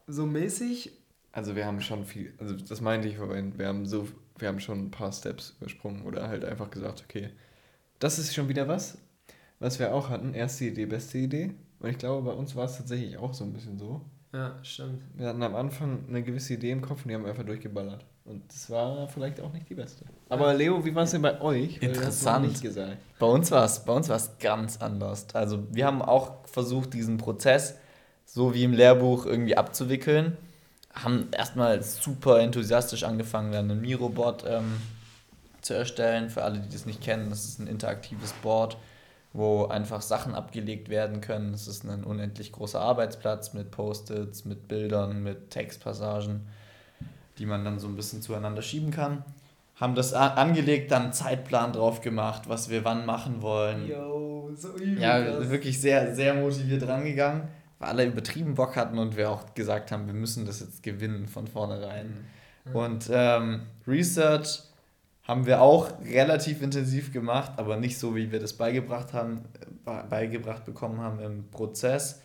so 0.07 0.25
mäßig, 0.25 0.91
Also 1.31 1.55
wir 1.55 1.65
haben 1.65 1.81
schon 1.81 2.05
viel, 2.05 2.33
also 2.39 2.55
das 2.55 2.81
meinte 2.81 3.07
ich 3.07 3.17
vorhin, 3.17 3.57
wir 3.57 3.67
haben 3.67 3.85
so, 3.85 4.07
wir 4.37 4.47
haben 4.47 4.59
schon 4.59 4.79
ein 4.85 4.91
paar 4.91 5.11
Steps 5.11 5.55
übersprungen 5.59 6.03
oder 6.03 6.27
halt 6.27 6.43
einfach 6.45 6.69
gesagt, 6.69 7.03
okay, 7.07 7.29
das 7.99 8.19
ist 8.19 8.33
schon 8.33 8.49
wieder 8.49 8.67
was, 8.67 8.97
was 9.59 9.79
wir 9.79 9.93
auch 9.93 10.09
hatten, 10.09 10.33
erste 10.33 10.65
Idee, 10.65 10.85
beste 10.85 11.17
Idee. 11.17 11.51
Und 11.79 11.89
ich 11.89 11.97
glaube, 11.97 12.29
bei 12.29 12.35
uns 12.35 12.55
war 12.55 12.65
es 12.65 12.77
tatsächlich 12.77 13.17
auch 13.17 13.33
so 13.33 13.43
ein 13.43 13.53
bisschen 13.53 13.77
so. 13.77 14.01
Ja, 14.33 14.57
stimmt. 14.63 15.01
Wir 15.15 15.27
hatten 15.27 15.43
am 15.43 15.55
Anfang 15.55 16.05
eine 16.09 16.23
gewisse 16.23 16.53
Idee 16.55 16.71
im 16.71 16.81
Kopf 16.81 17.03
und 17.03 17.09
die 17.09 17.15
haben 17.15 17.23
wir 17.23 17.29
einfach 17.29 17.45
durchgeballert. 17.45 18.05
Und 18.25 18.41
das 18.51 18.69
war 18.71 19.07
vielleicht 19.07 19.39
auch 19.39 19.53
nicht 19.53 19.69
die 19.69 19.75
beste. 19.75 20.03
Aber 20.29 20.53
Leo, 20.53 20.83
wie 20.83 20.95
war 20.95 21.03
es 21.03 21.11
denn 21.11 21.21
bei 21.21 21.39
euch? 21.39 21.77
Interessant. 21.77 22.47
Bei 23.19 23.27
uns 23.27 23.51
war 23.51 23.65
es 23.65 23.85
bei 23.85 23.93
uns 23.93 24.09
war 24.09 24.15
es 24.15 24.31
ganz 24.39 24.77
anders. 24.81 25.27
Also 25.33 25.63
wir 25.71 25.85
haben 25.85 26.01
auch 26.01 26.43
versucht, 26.47 26.93
diesen 26.93 27.17
Prozess 27.17 27.75
so 28.25 28.53
wie 28.55 28.63
im 28.63 28.73
Lehrbuch 28.73 29.27
irgendwie 29.27 29.55
abzuwickeln. 29.55 30.37
Haben 30.93 31.27
erstmal 31.31 31.83
super 31.83 32.39
enthusiastisch 32.39 33.03
angefangen, 33.03 33.51
dann 33.51 33.69
einen 33.69 33.81
Miro-Bot 33.81 34.43
ähm, 34.47 34.81
zu 35.61 35.75
erstellen. 35.75 36.29
Für 36.29 36.43
alle, 36.43 36.59
die 36.59 36.69
das 36.69 36.85
nicht 36.87 37.01
kennen, 37.01 37.29
das 37.29 37.45
ist 37.45 37.59
ein 37.59 37.67
interaktives 37.67 38.33
Board, 38.41 38.77
wo 39.33 39.65
einfach 39.65 40.01
Sachen 40.01 40.33
abgelegt 40.33 40.89
werden 40.89 41.21
können. 41.21 41.53
Es 41.53 41.67
ist 41.67 41.83
ein 41.83 42.03
unendlich 42.03 42.51
großer 42.51 42.79
Arbeitsplatz 42.79 43.53
mit 43.53 43.69
Post-its, 43.69 44.45
mit 44.45 44.67
Bildern, 44.67 45.21
mit 45.21 45.51
Textpassagen, 45.51 46.47
die 47.37 47.45
man 47.45 47.63
dann 47.63 47.79
so 47.79 47.87
ein 47.87 47.95
bisschen 47.95 48.21
zueinander 48.21 48.61
schieben 48.61 48.91
kann. 48.91 49.23
Haben 49.75 49.95
das 49.95 50.13
angelegt, 50.13 50.91
dann 50.91 51.03
einen 51.03 51.13
Zeitplan 51.13 51.73
drauf 51.73 51.99
gemacht, 51.99 52.43
was 52.47 52.69
wir 52.69 52.85
wann 52.85 53.05
machen 53.05 53.41
wollen. 53.41 53.87
Yo, 53.87 54.51
so 54.55 54.75
übel. 54.75 55.01
Ja, 55.01 55.49
wirklich 55.49 55.81
sehr, 55.81 56.15
sehr 56.15 56.33
motiviert 56.33 56.87
rangegangen, 56.87 57.49
weil 57.79 57.89
alle 57.89 58.05
übertrieben 58.05 58.55
Bock 58.55 58.77
hatten 58.77 58.97
und 58.97 59.17
wir 59.17 59.29
auch 59.29 59.53
gesagt 59.53 59.91
haben, 59.91 60.07
wir 60.07 60.13
müssen 60.13 60.45
das 60.45 60.61
jetzt 60.61 60.81
gewinnen 60.81 61.27
von 61.27 61.47
vornherein. 61.47 62.25
Und 62.73 63.09
ähm, 63.11 63.61
Research 63.85 64.63
haben 65.23 65.45
wir 65.45 65.61
auch 65.61 65.91
relativ 66.03 66.61
intensiv 66.61 67.11
gemacht, 67.11 67.53
aber 67.57 67.77
nicht 67.77 67.97
so, 67.97 68.15
wie 68.15 68.31
wir 68.31 68.39
das 68.39 68.53
beigebracht 68.53 69.13
haben, 69.13 69.41
äh, 69.85 70.03
beigebracht 70.09 70.65
bekommen 70.65 70.99
haben 70.99 71.19
im 71.19 71.49
Prozess. 71.49 72.21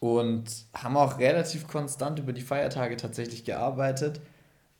Und 0.00 0.44
haben 0.74 0.96
auch 0.96 1.18
relativ 1.18 1.66
konstant 1.66 2.20
über 2.20 2.32
die 2.32 2.42
Feiertage 2.42 2.96
tatsächlich 2.96 3.44
gearbeitet. 3.44 4.20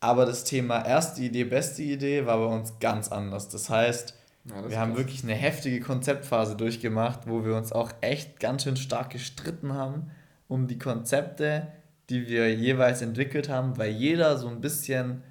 Aber 0.00 0.26
das 0.26 0.44
Thema 0.44 0.84
erste 0.84 1.22
Idee, 1.22 1.44
beste 1.44 1.82
Idee 1.82 2.24
war 2.26 2.38
bei 2.38 2.54
uns 2.54 2.78
ganz 2.78 3.10
anders. 3.10 3.48
Das 3.48 3.68
heißt, 3.68 4.14
Ja, 4.44 4.62
das 4.62 4.70
wir 4.70 4.78
haben 4.78 4.96
wirklich 4.96 5.24
eine 5.24 5.34
heftige 5.34 5.80
Konzeptphase 5.80 6.56
durchgemacht, 6.56 7.20
wo 7.26 7.44
wir 7.44 7.56
uns 7.56 7.72
auch 7.72 7.90
echt 8.00 8.38
ganz 8.38 8.62
schön 8.62 8.76
stark 8.76 9.10
gestritten 9.10 9.74
haben 9.74 10.10
um 10.48 10.66
die 10.66 10.78
Konzepte, 10.78 11.68
die 12.08 12.26
wir 12.26 12.52
jeweils 12.54 13.02
entwickelt 13.02 13.48
haben, 13.48 13.76
weil 13.76 13.90
jeder 13.90 14.38
so 14.38 14.48
ein 14.48 14.60
bisschen 14.60 15.22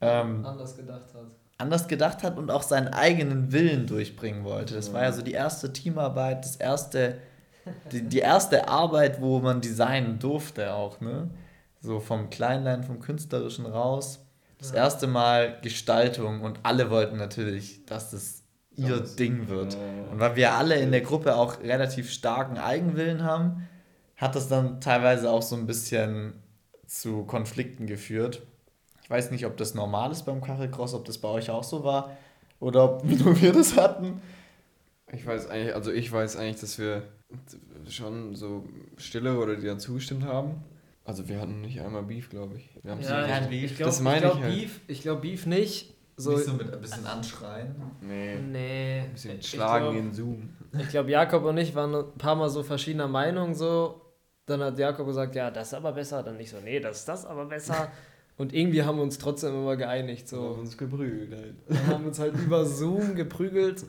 ähm, 0.00 0.44
anders 0.44 0.76
gedacht 0.76 1.14
hat. 1.14 1.26
anders 1.58 1.86
gedacht 1.86 2.22
hat 2.24 2.36
und 2.36 2.50
auch 2.50 2.62
seinen 2.62 2.88
eigenen 2.88 3.52
Willen 3.52 3.86
durchbringen 3.86 4.42
wollte. 4.44 4.74
Das 4.74 4.92
war 4.92 5.02
ja 5.02 5.12
so 5.12 5.22
die 5.22 5.32
erste 5.32 5.72
Teamarbeit, 5.72 6.44
das 6.44 6.56
erste, 6.56 7.18
die, 7.92 8.02
die 8.02 8.18
erste 8.18 8.68
Arbeit, 8.68 9.20
wo 9.20 9.38
man 9.38 9.60
designen 9.60 10.18
durfte 10.18 10.74
auch, 10.74 11.00
ne? 11.00 11.30
So 11.84 12.00
vom 12.00 12.30
Kleinlein, 12.30 12.82
vom 12.82 12.98
Künstlerischen 12.98 13.66
raus. 13.66 14.20
Das 14.58 14.70
Ja. 14.70 14.76
erste 14.76 15.06
Mal 15.06 15.58
Gestaltung 15.60 16.40
und 16.40 16.60
alle 16.62 16.88
wollten 16.90 17.18
natürlich, 17.18 17.84
dass 17.84 18.10
das 18.10 18.42
ihr 18.74 18.96
Das- 19.00 19.16
Ding 19.16 19.48
wird. 19.48 19.76
Und 20.10 20.18
weil 20.18 20.34
wir 20.34 20.54
alle 20.54 20.76
in 20.76 20.92
der 20.92 21.02
Gruppe 21.02 21.36
auch 21.36 21.60
relativ 21.60 22.10
starken 22.10 22.56
Eigenwillen 22.56 23.22
haben, 23.22 23.68
hat 24.16 24.34
das 24.34 24.48
dann 24.48 24.80
teilweise 24.80 25.30
auch 25.30 25.42
so 25.42 25.56
ein 25.56 25.66
bisschen 25.66 26.32
zu 26.86 27.24
Konflikten 27.24 27.86
geführt. 27.86 28.40
Ich 29.02 29.10
weiß 29.10 29.30
nicht, 29.30 29.44
ob 29.44 29.58
das 29.58 29.74
normal 29.74 30.10
ist 30.10 30.22
beim 30.22 30.40
Kachelcross, 30.40 30.94
ob 30.94 31.04
das 31.04 31.18
bei 31.18 31.28
euch 31.28 31.50
auch 31.50 31.64
so 31.64 31.84
war 31.84 32.16
oder 32.60 32.84
ob 32.84 33.04
nur 33.04 33.38
wir 33.42 33.52
das 33.52 33.76
hatten. 33.76 34.22
Ich 35.12 35.26
weiß 35.26 35.50
eigentlich, 35.50 35.74
also 35.74 35.92
ich 35.92 36.10
weiß 36.10 36.36
eigentlich, 36.36 36.60
dass 36.62 36.78
wir 36.78 37.02
schon 37.90 38.34
so 38.34 38.64
stille 38.96 39.38
oder 39.38 39.56
die 39.56 39.66
dann 39.66 39.78
zugestimmt 39.80 40.24
haben. 40.24 40.62
Also 41.04 41.28
wir 41.28 41.40
hatten 41.40 41.60
nicht 41.60 41.80
einmal 41.82 42.02
Beef, 42.02 42.30
glaube 42.30 42.56
ich. 42.56 42.70
Wir 42.82 42.92
haben 42.92 43.00
Ja, 43.00 43.40
ich, 43.40 43.46
Beef. 43.48 43.70
ich 43.72 43.76
glaube 43.76 43.90
Das 43.90 44.00
meine 44.00 44.16
ich 44.16 44.22
glaub 44.22 44.36
ich 44.38 44.42
halt. 44.44 44.54
Beef, 44.54 44.80
ich 44.88 45.02
glaub 45.02 45.22
Beef 45.22 45.46
nicht. 45.46 45.94
So, 46.16 46.30
mit 46.36 46.72
ein 46.72 46.80
bisschen 46.80 47.06
anschreien. 47.06 47.74
Nee. 48.00 48.36
nee. 48.36 49.00
Ein 49.00 49.12
bisschen 49.12 49.38
Ich 49.40 49.48
schlagen 49.50 49.86
glaub- 49.86 49.96
in 49.96 50.12
Zoom. 50.14 50.48
Ich 50.78 50.88
glaube, 50.88 51.10
Jakob 51.10 51.44
und 51.44 51.58
ich 51.58 51.74
waren 51.74 51.94
ein 51.94 52.18
paar 52.18 52.36
Mal 52.36 52.48
so 52.48 52.62
verschiedener 52.62 53.08
Meinung 53.08 53.54
so. 53.54 54.00
Dann 54.46 54.60
hat 54.62 54.78
Jakob 54.78 55.06
gesagt, 55.06 55.34
ja, 55.34 55.50
das 55.50 55.68
ist 55.68 55.74
aber 55.74 55.92
besser. 55.92 56.22
Dann 56.22 56.36
nicht 56.36 56.50
so, 56.50 56.58
nee, 56.62 56.78
das 56.80 56.98
ist 57.00 57.08
das 57.08 57.26
aber 57.26 57.46
besser. 57.46 57.88
Und 58.36 58.52
irgendwie 58.52 58.82
haben 58.82 58.96
wir 58.96 59.02
uns 59.04 59.18
trotzdem 59.18 59.54
immer 59.54 59.76
geeinigt. 59.76 60.28
So. 60.28 60.38
haben 60.42 60.54
So. 60.54 60.60
uns 60.62 60.76
geprügelt 60.78 61.32
halt. 61.32 61.54
Wir 61.68 61.86
haben 61.86 62.04
uns 62.06 62.18
halt 62.18 62.34
über 62.34 62.64
Zoom 62.66 63.14
geprügelt. 63.14 63.84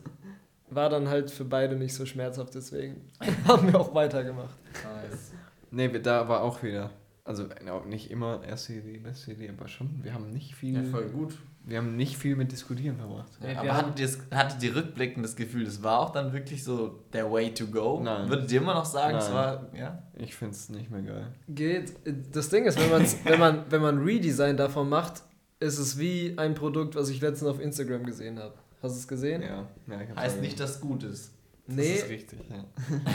War 0.70 0.90
dann 0.90 1.10
halt 1.10 1.32
für 1.32 1.46
beide 1.46 1.76
nicht 1.76 1.94
so 1.96 2.06
schmerzhaft, 2.06 2.54
deswegen 2.56 3.02
haben 3.48 3.72
wir 3.72 3.80
auch 3.80 3.94
weitergemacht. 3.96 4.56
Nice. 4.74 5.32
Nee, 5.72 5.92
wir- 5.92 6.02
da 6.02 6.28
war 6.28 6.42
auch 6.42 6.62
wieder. 6.62 6.92
Also 7.26 7.48
genau, 7.48 7.84
nicht 7.84 8.12
immer 8.12 8.44
erste 8.44 8.74
Idee, 8.74 9.00
beste 9.00 9.32
Idee, 9.32 9.50
aber 9.50 9.68
schon. 9.68 10.04
Wir 10.04 10.14
haben 10.14 10.32
nicht 10.32 10.54
viel. 10.54 10.76
Ja, 10.76 10.84
voll 10.84 11.10
gut. 11.10 11.36
Wir 11.64 11.80
haben 11.80 11.96
nicht 11.96 12.18
viel 12.18 12.36
mit 12.36 12.52
Diskutieren 12.52 12.98
verbracht. 12.98 13.32
Ja, 13.42 13.62
Aber 13.62 13.78
hattet 13.78 14.00
ihr, 14.00 14.10
hattet 14.38 14.62
ihr 14.62 14.76
rückblickend 14.76 15.26
das 15.26 15.36
Gefühl, 15.36 15.66
das 15.66 15.82
war 15.82 16.02
auch 16.02 16.12
dann 16.12 16.32
wirklich 16.32 16.64
so 16.64 17.04
der 17.12 17.32
Way 17.32 17.56
to 17.56 17.66
go? 17.66 18.00
Nein. 18.04 18.30
Würdet 18.30 18.52
ihr 18.52 18.62
immer 18.62 18.76
noch 18.76 18.86
sagen, 18.86 19.18
es 19.18 19.32
war, 19.32 19.74
ja? 19.76 20.04
Ich 20.14 20.36
finde 20.36 20.54
es 20.54 20.70
nicht 20.70 20.92
mehr 20.92 21.02
geil. 21.02 21.28
Geht. 21.50 21.94
Das 22.32 22.50
Ding 22.50 22.66
ist, 22.66 22.80
wenn, 22.80 22.92
man's, 22.92 23.18
wenn, 23.24 23.40
man, 23.40 23.66
wenn 23.72 23.82
man 23.82 23.98
Redesign 23.98 24.58
davon 24.58 24.88
macht, 24.88 25.24
ist 25.60 25.80
es 25.80 25.98
wie 25.98 26.36
ein 26.38 26.54
Produkt, 26.54 26.94
was 26.94 27.10
ich 27.10 27.20
letztens 27.22 27.50
auf 27.50 27.60
Instagram 27.60 28.04
gesehen 28.04 28.38
habe. 28.38 28.54
Hast 28.84 28.94
du 28.94 29.00
es 29.00 29.08
gesehen? 29.08 29.42
Ja, 29.42 29.68
ja 29.88 30.16
Heißt 30.16 30.42
nicht, 30.42 30.60
dass 30.60 30.76
es 30.76 30.82
gut 30.82 31.04
ist. 31.04 31.32
Das 31.66 31.76
Nee, 31.78 31.94
ist 31.96 32.10
richtig, 32.10 32.40
ja. 32.48 32.64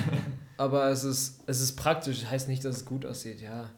aber 0.57 0.89
es 0.89 1.05
ist, 1.05 1.45
es 1.47 1.61
ist 1.61 1.77
praktisch. 1.77 2.27
Heißt 2.27 2.49
nicht, 2.49 2.65
dass 2.65 2.79
es 2.79 2.85
gut 2.85 3.07
aussieht, 3.07 3.41
ja. 3.41 3.71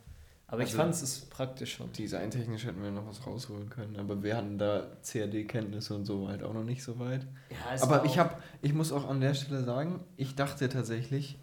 Aber 0.52 0.60
ich 0.60 0.68
Also- 0.68 0.76
fand 0.78 0.94
es 0.94 1.02
ist 1.02 1.30
praktisch 1.30 1.74
schon. 1.76 1.90
Designtechnisch 1.92 2.66
hätten 2.66 2.82
wir 2.82 2.90
noch 2.90 3.06
was 3.08 3.26
rausholen 3.26 3.70
können, 3.70 3.96
aber 3.98 4.22
wir 4.22 4.36
hatten 4.36 4.58
da 4.58 4.86
CAD-Kenntnisse 5.02 5.94
und 5.94 6.04
so 6.04 6.28
halt 6.28 6.42
auch 6.42 6.52
noch 6.52 6.62
nicht 6.62 6.84
so 6.84 6.98
weit. 6.98 7.26
Ja, 7.50 7.82
Aber 7.82 8.04
ich 8.04 8.18
habe, 8.18 8.34
ich 8.60 8.74
muss 8.74 8.92
auch 8.92 9.08
an 9.08 9.20
der 9.20 9.32
Stelle 9.32 9.64
sagen, 9.64 10.00
ich 10.16 10.34
dachte 10.36 10.68
tatsächlich, 10.68 11.38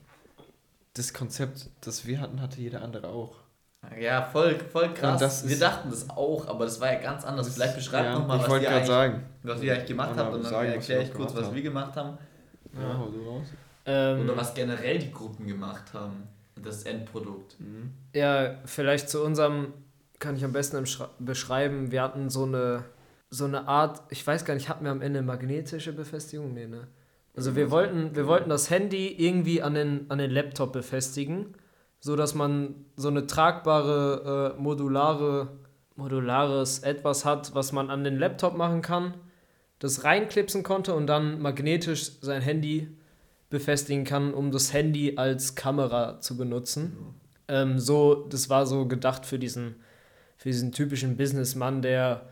das 0.94 1.14
Konzept, 1.14 1.70
das 1.82 2.06
wir 2.06 2.22
hatten, 2.22 2.40
hatte 2.42 2.62
jeder 2.62 2.82
andere 2.84 3.08
auch. 3.08 3.36
Ja, 4.00 4.22
voll, 4.24 4.56
voll 4.72 4.94
krass. 4.94 5.44
Wir 5.44 5.54
ist- 5.54 5.62
dachten 5.62 5.90
das 5.90 6.10
auch, 6.12 6.48
aber 6.48 6.66
das 6.66 6.80
war 6.80 6.94
ja 6.94 7.00
ganz 7.00 7.24
anders. 7.26 7.52
Vielleicht 7.54 7.76
beschreibt 7.78 8.06
ja, 8.06 8.20
nochmal, 8.20 8.38
ich 8.42 8.48
was, 8.48 8.88
sagen. 8.88 9.24
was 9.42 9.62
ihr 9.64 9.74
eigentlich 9.74 9.88
gemacht 9.88 10.10
Einmal 10.12 10.26
habt 10.26 10.36
und 10.36 10.44
dann 10.44 10.54
erkläre 10.66 11.00
wir 11.02 11.08
ich 11.08 11.14
kurz, 11.14 11.30
gemacht 11.32 11.36
was 11.42 11.46
haben. 11.48 11.56
wir 11.56 11.62
gemacht 11.64 11.96
haben. 11.96 12.18
Ja, 12.76 12.82
Ja. 12.82 12.98
hau 13.00 13.08
du 13.10 13.28
raus. 13.28 13.48
ähm, 13.86 14.22
Oder 14.22 14.38
was 14.38 14.54
generell 14.54 15.00
die 15.00 15.12
Gruppen 15.12 15.48
gemacht 15.48 15.94
haben. 15.94 16.28
Das 16.64 16.84
Endprodukt. 16.84 17.60
Mhm. 17.60 17.92
Ja, 18.14 18.56
vielleicht 18.66 19.10
zu 19.10 19.24
unserem, 19.24 19.74
kann 20.20 20.36
ich 20.36 20.44
am 20.44 20.52
besten 20.52 20.84
beschreiben. 21.20 21.92
Wir 21.92 22.02
hatten 22.02 22.30
so 22.30 22.44
eine, 22.44 22.86
so 23.30 23.46
eine 23.46 23.68
Art, 23.68 24.02
ich 24.10 24.26
weiß 24.26 24.46
gar 24.46 24.54
nicht, 24.54 24.70
hatten 24.70 24.84
wir 24.84 24.92
am 24.92 25.02
Ende 25.02 25.22
magnetische 25.22 25.94
Befestigung? 25.94 26.54
Nee, 26.54 26.68
ne? 26.68 26.88
Also 27.36 27.56
wir 27.56 27.72
wollten, 27.72 28.16
wir 28.16 28.28
wollten 28.28 28.50
das 28.50 28.70
Handy 28.70 29.08
irgendwie 29.08 29.62
an 29.62 29.74
den, 29.74 30.06
an 30.10 30.18
den 30.18 30.32
Laptop 30.32 30.74
befestigen, 30.74 31.54
so 32.00 32.16
dass 32.16 32.36
man 32.36 32.86
so 32.96 33.08
eine 33.08 33.28
tragbare, 33.28 34.56
äh, 34.58 34.62
modulare, 34.62 35.50
modulares 35.96 36.80
etwas 36.80 37.26
hat, 37.26 37.54
was 37.56 37.72
man 37.72 37.90
an 37.90 38.04
den 38.04 38.18
Laptop 38.18 38.58
machen 38.58 38.82
kann, 38.82 39.14
das 39.80 40.04
reinklipsen 40.04 40.64
konnte 40.64 40.94
und 40.94 41.08
dann 41.08 41.42
magnetisch 41.42 42.20
sein 42.22 42.42
Handy 42.42 42.98
befestigen 43.50 44.04
kann, 44.04 44.34
um 44.34 44.52
das 44.52 44.74
Handy 44.74 45.18
als 45.18 45.56
Kamera 45.56 46.20
zu 46.20 46.38
benutzen. 46.38 47.16
Ähm, 47.48 47.80
so, 47.80 48.28
das 48.30 48.50
war 48.50 48.66
so 48.66 48.88
gedacht 48.88 49.26
für 49.26 49.40
diesen, 49.40 49.76
für 50.38 50.50
diesen 50.50 50.72
typischen 50.72 51.18
Businessmann, 51.18 51.82
der 51.82 52.28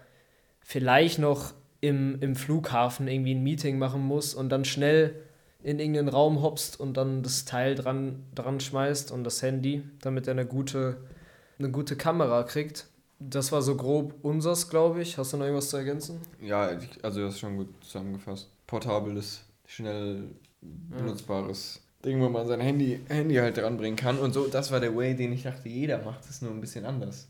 vielleicht 0.60 1.20
noch 1.20 1.54
im, 1.82 2.20
im 2.22 2.36
Flughafen 2.36 3.08
irgendwie 3.08 3.34
ein 3.34 3.44
Meeting 3.44 3.78
machen 3.80 4.02
muss 4.02 4.34
und 4.34 4.50
dann 4.50 4.66
schnell 4.66 5.16
in 5.64 5.80
irgendeinen 5.80 6.10
Raum 6.10 6.42
hopst 6.42 6.80
und 6.80 6.96
dann 6.98 7.24
das 7.24 7.46
Teil 7.46 7.76
dran, 7.76 8.24
dran 8.36 8.60
schmeißt 8.60 9.12
und 9.12 9.24
das 9.24 9.42
Handy, 9.42 9.84
damit 10.02 10.28
er 10.28 10.32
eine 10.32 10.46
gute, 10.46 10.98
eine 11.58 11.72
gute 11.72 11.96
Kamera 11.96 12.44
kriegt. 12.44 12.88
Das 13.20 13.52
war 13.52 13.64
so 13.64 13.76
grob 13.76 14.14
unsers, 14.22 14.70
glaube 14.70 15.02
ich. 15.02 15.18
Hast 15.18 15.34
du 15.34 15.38
noch 15.38 15.46
irgendwas 15.46 15.70
zu 15.70 15.78
ergänzen? 15.78 16.22
Ja, 16.40 16.70
also 17.02 17.22
das 17.22 17.34
ist 17.34 17.40
schon 17.40 17.58
gut 17.58 17.70
zusammengefasst. 17.82 18.52
Portables, 18.68 19.44
schnell 19.66 20.30
benutzbares 20.62 21.82
Ding, 22.06 22.22
wo 22.22 22.30
man 22.30 22.48
sein 22.48 22.60
Handy, 22.62 23.02
Handy 23.08 23.36
halt 23.36 23.58
dranbringen 23.58 23.96
kann. 23.98 24.20
Und 24.20 24.34
so, 24.34 24.48
das 24.48 24.72
war 24.72 24.80
der 24.80 24.96
Way, 24.96 25.16
den 25.16 25.34
ich 25.34 25.44
dachte, 25.44 25.68
jeder 25.68 25.98
macht 26.04 26.30
es 26.30 26.42
nur 26.42 26.52
ein 26.52 26.62
bisschen 26.62 26.86
anders. 26.86 27.28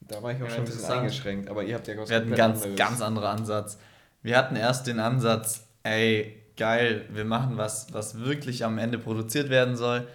Da 0.00 0.22
war 0.22 0.32
ich 0.32 0.38
auch 0.38 0.44
Ja, 0.46 0.50
schon 0.50 0.58
ein 0.60 0.64
bisschen 0.64 0.90
eingeschränkt, 0.90 1.50
aber 1.50 1.62
ihr 1.64 1.74
habt 1.74 1.86
ja 1.86 1.94
Wir 1.94 2.02
hatten 2.16 2.26
einen 2.28 2.34
ganz, 2.34 2.62
anderes. 2.62 2.78
ganz 2.78 3.00
anderen 3.02 3.28
Ansatz. 3.28 3.78
Wir 4.22 4.36
hatten 4.38 4.56
erst 4.56 4.86
den 4.86 4.98
Ansatz, 4.98 5.66
ey, 5.82 6.42
geil, 6.56 7.04
wir 7.10 7.24
machen 7.24 7.56
was, 7.56 7.92
was 7.92 8.18
wirklich 8.18 8.64
am 8.64 8.78
Ende 8.78 8.98
produziert 8.98 9.50
werden 9.50 9.76
soll. 9.76 10.06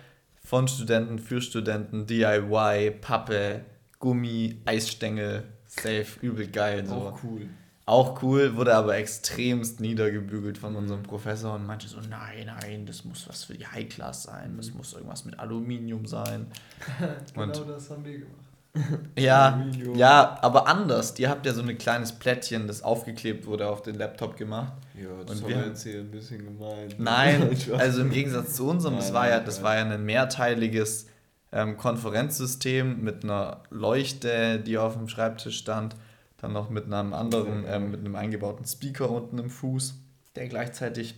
Von 0.43 0.67
Studenten 0.67 1.19
für 1.19 1.41
Studenten, 1.41 2.05
DIY, 2.05 2.91
Pappe, 2.99 3.61
Gummi, 3.99 4.61
Eisstängel, 4.65 5.43
safe, 5.67 6.19
übel 6.21 6.47
geil. 6.47 6.85
So. 6.85 6.95
Auch 6.95 7.19
cool. 7.23 7.47
Auch 7.85 8.23
cool, 8.23 8.55
wurde 8.55 8.73
aber 8.75 8.95
extremst 8.95 9.81
niedergebügelt 9.81 10.57
von 10.57 10.75
unserem 10.77 11.03
Professor 11.03 11.53
und 11.55 11.65
meinte 11.65 11.87
so, 11.87 11.97
nein, 12.09 12.45
nein, 12.61 12.85
das 12.85 13.03
muss 13.03 13.27
was 13.27 13.43
für 13.43 13.55
die 13.55 13.67
High 13.67 13.89
Class 13.89 14.23
sein, 14.23 14.53
das 14.55 14.73
muss 14.73 14.93
irgendwas 14.93 15.25
mit 15.25 15.37
Aluminium 15.37 16.05
sein. 16.05 16.47
genau 17.33 17.43
Und- 17.43 17.69
das 17.69 17.89
haben 17.89 18.05
wir 18.05 18.19
gemacht. 18.19 18.37
Ja, 19.19 19.53
Aluminium. 19.53 19.95
ja, 19.95 20.37
aber 20.41 20.65
anders. 20.67 21.13
Ihr 21.19 21.29
habt 21.29 21.45
ja 21.45 21.53
so 21.53 21.61
ein 21.61 21.77
kleines 21.77 22.11
Plättchen, 22.13 22.65
das 22.67 22.81
aufgeklebt 22.81 23.45
wurde, 23.45 23.67
auf 23.67 23.81
den 23.83 23.95
Laptop 23.95 24.35
gemacht. 24.37 24.73
Ja, 24.99 25.09
Und 25.09 25.29
das 25.29 25.41
wir 25.41 25.49
wir 25.49 25.57
haben- 25.57 25.67
jetzt 25.67 25.83
hier 25.83 25.99
ein 25.99 26.09
bisschen 26.09 26.43
gemeint. 26.45 26.95
Nein, 26.99 27.55
Spaß. 27.59 27.79
also 27.79 28.01
im 28.01 28.09
Gegensatz 28.11 28.55
zu 28.55 28.65
unserem, 28.67 28.95
das 28.95 29.07
Nein, 29.07 29.13
war 29.13 29.27
ja, 29.29 29.35
nein, 29.37 29.45
das 29.45 29.55
nein. 29.57 29.63
war 29.65 29.75
ja 29.75 29.85
ein 29.93 30.03
mehrteiliges 30.05 31.07
ähm, 31.51 31.77
Konferenzsystem 31.77 33.03
mit 33.03 33.23
einer 33.23 33.61
Leuchte, 33.69 34.59
die 34.59 34.77
auf 34.77 34.93
dem 34.97 35.07
Schreibtisch 35.07 35.57
stand, 35.59 35.95
dann 36.43 36.53
noch 36.53 36.69
mit 36.69 36.85
einem 36.85 37.13
anderen, 37.13 37.63
ähm, 37.67 37.91
mit 37.91 38.01
einem 38.01 38.15
eingebauten 38.15 38.65
Speaker 38.65 39.09
unten 39.09 39.39
im 39.39 39.49
Fuß, 39.49 39.95
der 40.35 40.47
gleichzeitig 40.47 41.15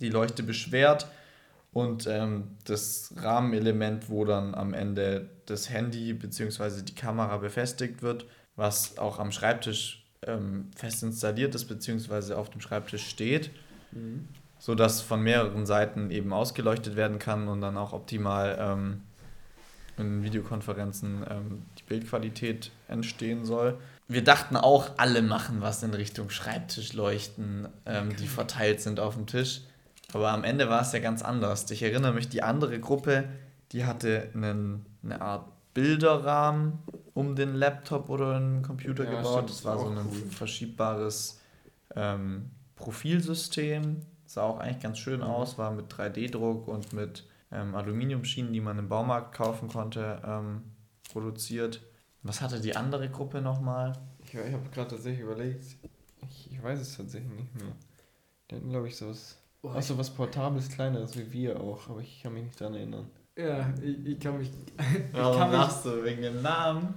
die 0.00 0.10
Leuchte 0.10 0.42
beschwert 0.42 1.08
und 1.72 2.06
ähm, 2.06 2.56
das 2.64 3.12
Rahmenelement, 3.16 4.08
wo 4.08 4.24
dann 4.24 4.54
am 4.54 4.74
Ende 4.74 5.30
das 5.46 5.70
Handy 5.70 6.12
bzw. 6.12 6.82
die 6.82 6.94
Kamera 6.94 7.38
befestigt 7.38 8.02
wird, 8.02 8.26
was 8.54 8.98
auch 8.98 9.18
am 9.18 9.32
Schreibtisch 9.32 10.06
ähm, 10.26 10.70
fest 10.76 11.02
installiert 11.02 11.54
ist 11.54 11.66
bzw. 11.66 12.34
auf 12.34 12.50
dem 12.50 12.60
Schreibtisch 12.60 13.08
steht 13.08 13.50
Mhm. 13.92 14.28
so 14.58 14.74
dass 14.74 15.00
von 15.00 15.22
mehreren 15.22 15.66
Seiten 15.66 16.10
eben 16.10 16.32
ausgeleuchtet 16.32 16.94
werden 16.94 17.18
kann 17.18 17.48
und 17.48 17.60
dann 17.60 17.76
auch 17.76 17.92
optimal 17.92 18.56
ähm, 18.60 19.00
in 19.96 20.22
Videokonferenzen 20.22 21.24
ähm, 21.28 21.62
die 21.78 21.82
Bildqualität 21.84 22.70
entstehen 22.88 23.44
soll. 23.44 23.78
Wir 24.10 24.24
dachten 24.24 24.56
auch, 24.56 24.90
alle 24.96 25.22
machen 25.22 25.60
was 25.60 25.82
in 25.84 25.94
Richtung 25.94 26.30
Schreibtischleuchten, 26.30 27.68
ähm, 27.86 28.16
die 28.16 28.26
verteilt 28.26 28.80
sind 28.80 28.98
auf 28.98 29.14
dem 29.14 29.26
Tisch. 29.26 29.62
Aber 30.12 30.30
am 30.32 30.42
Ende 30.42 30.68
war 30.68 30.82
es 30.82 30.92
ja 30.92 30.98
ganz 30.98 31.22
anders. 31.22 31.70
Ich 31.70 31.82
erinnere 31.82 32.12
mich, 32.12 32.28
die 32.28 32.42
andere 32.42 32.80
Gruppe, 32.80 33.28
die 33.70 33.84
hatte 33.84 34.28
einen, 34.34 34.84
eine 35.04 35.20
Art 35.20 35.46
Bilderrahmen 35.74 36.78
um 37.14 37.36
den 37.36 37.54
Laptop 37.54 38.08
oder 38.08 38.38
den 38.38 38.62
Computer 38.62 39.04
Ja, 39.04 39.10
gebaut. 39.18 39.32
stimmt, 39.44 39.50
Das 39.50 39.64
war 39.64 39.78
so 39.78 39.86
ein 39.88 39.96
cool. 39.98 40.30
verschiebbares 40.30 41.38
ähm, 41.94 42.50
Profilsystem. 42.74 43.98
Sah 44.26 44.42
auch 44.42 44.58
eigentlich 44.58 44.80
ganz 44.82 44.98
schön 44.98 45.20
Mhm. 45.20 45.26
aus, 45.26 45.58
war 45.58 45.70
mit 45.70 45.92
3D-Druck 45.92 46.66
und 46.68 46.92
mit 46.92 47.24
ähm, 47.52 47.74
Aluminiumschienen, 47.76 48.52
die 48.52 48.60
man 48.60 48.78
im 48.78 48.88
Baumarkt 48.88 49.34
kaufen 49.36 49.68
konnte, 49.68 50.20
ähm, 50.24 50.62
produziert. 51.12 51.80
Was 52.22 52.40
hatte 52.40 52.60
die 52.60 52.76
andere 52.76 53.08
Gruppe 53.08 53.40
nochmal? 53.40 53.92
Ich, 54.24 54.34
ich 54.34 54.52
habe 54.52 54.68
gerade 54.72 54.90
tatsächlich 54.90 55.20
überlegt. 55.22 55.64
Ich, 56.28 56.52
ich 56.52 56.62
weiß 56.62 56.78
es 56.80 56.96
tatsächlich 56.96 57.32
nicht 57.32 57.54
mehr. 57.54 57.72
Die 58.50 58.56
hatten, 58.56 58.68
glaube 58.68 58.88
ich, 58.88 58.96
sowas. 58.96 59.36
Boah, 59.62 59.76
Auch 59.76 59.82
so 59.82 59.96
was 59.98 60.10
Portables, 60.10 60.68
Kleineres 60.68 61.16
wie 61.16 61.30
wir 61.32 61.60
auch, 61.60 61.88
aber 61.88 62.00
ich 62.00 62.22
kann 62.22 62.34
mich 62.34 62.44
nicht 62.44 62.60
dran 62.60 62.74
erinnern. 62.74 63.06
Ja, 63.36 63.72
ich, 63.82 64.06
ich 64.06 64.20
kann 64.20 64.38
mich. 64.38 64.50
Warum 65.12 65.38
kann 65.38 65.50
mich- 65.50 65.58
lachst 65.58 65.84
du? 65.84 66.04
Wegen 66.04 66.22
dem 66.22 66.42
Namen? 66.42 66.94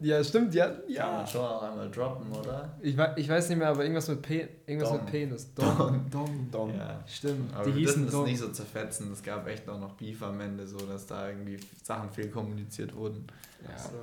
Ja, 0.00 0.22
stimmt, 0.22 0.54
ja. 0.54 0.66
Kann 0.68 0.82
ja. 0.88 1.12
man 1.12 1.26
schon 1.26 1.40
auch 1.40 1.62
einmal 1.62 1.90
droppen, 1.90 2.30
oder? 2.32 2.76
Ich, 2.80 2.96
ich 3.16 3.28
weiß 3.28 3.48
nicht 3.48 3.58
mehr, 3.58 3.68
aber 3.68 3.82
irgendwas 3.82 4.06
mit, 4.08 4.22
Pe 4.22 4.48
irgendwas 4.66 4.90
Dong. 4.90 4.98
mit 5.02 5.10
Penis. 5.10 5.54
Dong. 5.54 6.10
Dong. 6.10 6.50
Dong. 6.50 6.76
Ja. 6.76 7.02
Stimmt, 7.06 7.52
Aber 7.54 7.64
die 7.64 7.74
wir 7.74 7.80
hießen 7.80 8.06
das 8.06 8.14
nicht 8.14 8.38
so 8.38 8.48
zerfetzen. 8.50 9.12
Es 9.12 9.22
gab 9.22 9.46
echt 9.48 9.68
auch 9.68 9.80
noch 9.80 9.94
Beef 9.94 10.22
am 10.22 10.40
Ende, 10.40 10.66
so 10.66 10.78
dass 10.78 11.06
da 11.06 11.28
irgendwie 11.28 11.58
Sachen 11.82 12.08
fehlkommuniziert 12.10 12.94
wurden. 12.94 13.26
Ja. 13.66 13.76
So. 13.78 13.96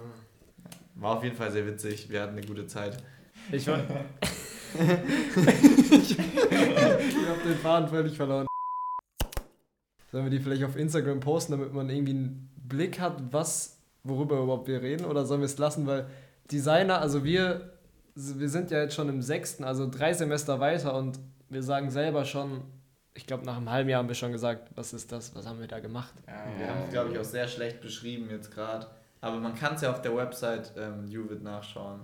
War 0.96 1.18
auf 1.18 1.24
jeden 1.24 1.36
Fall 1.36 1.52
sehr 1.52 1.66
witzig. 1.66 2.10
Wir 2.10 2.22
hatten 2.22 2.38
eine 2.38 2.46
gute 2.46 2.68
Zeit. 2.68 2.98
Ich 3.52 3.68
war. 3.68 3.80
ich 3.80 3.86
hab 6.18 7.44
den 7.44 7.58
Faden 7.62 7.90
völlig 7.90 8.16
verloren. 8.16 8.48
Sollen 10.12 10.26
wir 10.26 10.32
die 10.32 10.40
vielleicht 10.40 10.64
auf 10.64 10.76
Instagram 10.76 11.20
posten, 11.20 11.54
damit 11.54 11.74
man 11.74 11.90
irgendwie 11.90 12.12
einen 12.12 12.50
Blick 12.56 13.00
hat, 13.00 13.22
was, 13.32 13.80
worüber 14.04 14.42
überhaupt 14.42 14.68
wir 14.68 14.82
reden? 14.82 15.06
Oder 15.06 15.26
sollen 15.26 15.42
wir 15.42 15.46
es 15.46 15.58
lassen? 15.58 15.88
Weil 15.88 16.08
Designer, 16.52 17.00
also 17.00 17.24
wir, 17.24 17.74
wir 18.16 18.50
sind 18.50 18.72
ja 18.72 18.82
jetzt 18.82 18.96
schon 18.96 19.10
im 19.10 19.22
sechsten, 19.22 19.64
also 19.64 19.90
drei 19.90 20.14
Semester 20.14 20.60
weiter 20.60 20.96
und 20.96 21.20
wir 21.50 21.64
sagen 21.64 21.92
selber 21.92 22.26
schon, 22.26 22.64
ich 23.14 23.26
glaube 23.26 23.46
nach 23.46 23.58
einem 23.58 23.70
halben 23.70 23.90
Jahr 23.90 24.00
haben 24.00 24.08
wir 24.08 24.16
schon 24.16 24.32
gesagt, 24.32 24.70
was 24.76 24.94
ist 24.94 25.12
das, 25.12 25.36
was 25.36 25.46
haben 25.46 25.60
wir 25.60 25.68
da 25.68 25.80
gemacht? 25.80 26.14
Ja, 26.28 26.46
wir 26.58 26.70
haben 26.70 26.84
es, 26.86 26.92
glaube 26.92 27.12
ich, 27.12 27.20
auch 27.20 27.26
sehr 27.26 27.48
schlecht 27.48 27.82
beschrieben 27.82 28.30
jetzt 28.30 28.54
gerade. 28.54 28.88
Aber 29.22 29.40
man 29.40 29.56
kann 29.56 29.76
es 29.76 29.82
ja 29.82 29.92
auf 29.92 30.02
der 30.02 30.16
Website 30.16 30.74
ähm, 30.78 31.06
nachschauen. 31.44 32.02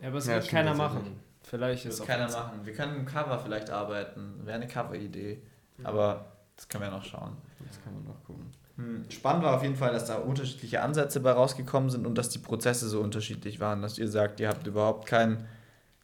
Ja, 0.00 0.08
aber 0.08 0.18
es 0.18 0.26
Ja, 0.26 0.34
wird 0.34 0.48
keiner 0.48 0.74
machen. 0.74 1.20
Vielleicht 1.42 1.84
Das 1.84 1.94
ist 1.94 2.00
wird 2.00 2.10
auch 2.10 2.12
keiner 2.12 2.30
machen. 2.32 2.60
Wir 2.64 2.72
können 2.72 2.96
im 2.96 3.04
Cover 3.06 3.38
vielleicht 3.38 3.70
arbeiten. 3.70 4.40
Wäre 4.44 4.56
eine 4.56 4.66
Cover-Idee. 4.66 5.42
Aber 5.84 6.24
das 6.56 6.68
können 6.68 6.84
wir 6.84 6.90
noch 6.90 7.04
schauen. 7.04 7.36
Das 7.66 7.82
kann 7.82 7.94
man 7.94 8.04
noch 8.04 8.24
gucken. 8.24 8.50
Hm, 8.76 9.04
Spannend 9.10 9.44
war 9.44 9.56
auf 9.56 9.62
jeden 9.62 9.76
Fall, 9.76 9.92
dass 9.92 10.06
da 10.06 10.16
unterschiedliche 10.16 10.82
Ansätze 10.82 11.20
bei 11.20 11.32
rausgekommen 11.32 11.88
sind 11.90 12.06
und 12.06 12.16
dass 12.16 12.30
die 12.30 12.38
Prozesse 12.38 12.88
so 12.88 13.00
unterschiedlich 13.00 13.60
waren. 13.60 13.82
Dass 13.82 13.98
ihr 13.98 14.08
sagt, 14.08 14.40
ihr 14.40 14.48
habt 14.48 14.66
überhaupt 14.66 15.06
keinen 15.06 15.46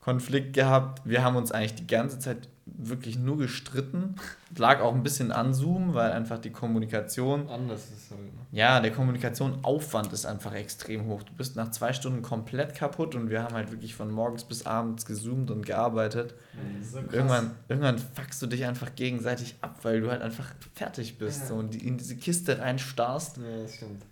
Konflikt 0.02 0.52
gehabt. 0.52 1.00
Wir 1.04 1.22
haben 1.24 1.36
uns 1.36 1.52
eigentlich 1.52 1.76
die 1.76 1.86
ganze 1.86 2.18
Zeit 2.18 2.48
wirklich 2.66 3.18
nur 3.18 3.38
gestritten. 3.38 4.16
Lag 4.56 4.80
auch 4.80 4.94
ein 4.94 5.02
bisschen 5.02 5.30
an 5.32 5.54
Zoom, 5.54 5.94
weil 5.94 6.10
einfach 6.12 6.38
die 6.38 6.50
Kommunikation 6.50 7.48
Anders 7.48 7.84
ist 7.90 8.10
halt. 8.10 8.20
Ne? 8.20 8.40
Ja, 8.50 8.80
der 8.80 8.90
Kommunikationaufwand 8.92 10.12
ist 10.12 10.26
einfach 10.26 10.54
extrem 10.54 11.06
hoch. 11.06 11.22
Du 11.22 11.32
bist 11.34 11.54
nach 11.56 11.70
zwei 11.70 11.92
Stunden 11.92 12.22
komplett 12.22 12.74
kaputt 12.74 13.14
und 13.14 13.30
wir 13.30 13.42
haben 13.42 13.54
halt 13.54 13.70
wirklich 13.70 13.94
von 13.94 14.10
morgens 14.10 14.44
bis 14.44 14.66
abends 14.66 15.06
gezoomt 15.06 15.50
und 15.50 15.66
gearbeitet. 15.66 16.34
So. 16.82 16.98
Irgendwann, 16.98 17.52
irgendwann 17.68 17.98
fuckst 17.98 18.42
du 18.42 18.46
dich 18.46 18.64
einfach 18.64 18.94
gegenseitig 18.94 19.56
ab, 19.60 19.78
weil 19.82 20.00
du 20.00 20.10
halt 20.10 20.22
einfach 20.22 20.52
fertig 20.74 21.18
bist 21.18 21.42
Ja. 21.42 21.46
so, 21.48 21.54
und 21.54 21.80
in 21.80 21.96
diese 21.96 22.16
Kiste 22.16 22.58
reinstarrst. 22.58 23.36
Ja, 23.38 23.62
das 23.62 23.74
stimmt. 23.74 24.02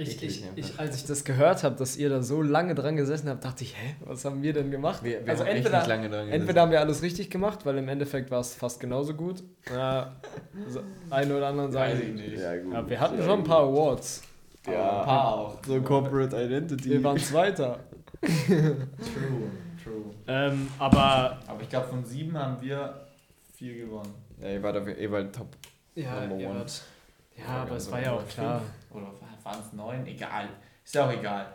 Ich, 0.00 0.22
ich, 0.22 0.42
einfach. 0.44 0.56
ich, 0.56 0.80
als 0.80 0.96
ich 0.96 1.04
das 1.04 1.24
gehört 1.24 1.62
habe, 1.62 1.76
dass 1.76 1.96
ihr 1.98 2.08
da 2.08 2.22
so 2.22 2.40
lange 2.40 2.74
dran 2.74 2.96
gesessen 2.96 3.28
habt, 3.28 3.44
dachte 3.44 3.64
ich, 3.64 3.76
hä, 3.76 3.96
was 4.00 4.24
haben 4.24 4.42
wir 4.42 4.54
denn 4.54 4.70
gemacht? 4.70 5.04
Wir, 5.04 5.24
wir 5.24 5.30
also 5.30 5.44
haben 5.44 5.48
echt 5.48 5.58
entweder, 5.58 5.78
nicht 5.78 5.88
lange 5.88 6.08
dran 6.08 6.20
gesessen. 6.26 6.40
entweder 6.40 6.60
haben 6.62 6.70
wir 6.70 6.80
alles 6.80 7.02
richtig 7.02 7.28
gemacht, 7.28 7.66
weil 7.66 7.76
im 7.76 7.88
Endeffekt 7.88 8.30
war 8.30 8.40
es 8.40 8.54
fast 8.54 8.80
genauso 8.80 9.12
gut. 9.12 9.42
Ja, 9.70 10.16
so, 10.68 10.80
einen 11.10 11.32
oder 11.32 11.48
anderen 11.48 11.70
sagen. 11.70 12.14
nicht. 12.14 12.38
Ja, 12.38 12.56
gut. 12.56 12.72
Ja, 12.72 12.88
wir 12.88 13.00
hatten 13.00 13.22
schon 13.22 13.40
ein 13.40 13.44
paar 13.44 13.64
Awards. 13.64 14.22
Ja, 14.66 15.00
ein 15.00 15.04
paar 15.04 15.34
auch. 15.34 15.58
So 15.66 15.80
Corporate 15.82 16.44
Identity. 16.44 16.90
Wir 16.90 17.04
waren 17.04 17.18
Zweiter. 17.18 17.80
True, 18.22 18.76
true. 19.84 20.04
Ähm, 20.26 20.68
aber. 20.78 21.38
Aber 21.46 21.60
ich 21.60 21.68
glaube, 21.68 21.88
von 21.88 22.04
sieben 22.04 22.36
haben 22.38 22.60
wir 22.62 23.06
vier 23.54 23.74
gewonnen. 23.74 24.14
Ja, 24.40 24.50
ihr 24.50 24.62
wart, 24.62 24.76
auf, 24.78 24.88
ihr 24.88 25.12
wart 25.12 25.34
top. 25.34 25.48
Ja, 25.94 26.20
Number 26.20 26.36
ihr 26.36 26.48
one. 26.48 26.58
wart, 26.60 26.82
ja, 27.46 27.54
Ja, 27.56 27.62
aber 27.62 27.76
es 27.76 27.90
war 27.90 28.00
ja 28.02 28.12
auch 28.12 28.20
fünf. 28.20 28.34
klar. 28.34 28.62
Oder 28.90 29.06
waren 29.42 29.60
es 29.60 29.72
neun? 29.72 30.06
Egal. 30.06 30.48
Ist 30.84 30.94
ja 30.94 31.06
auch 31.06 31.12
egal. 31.12 31.46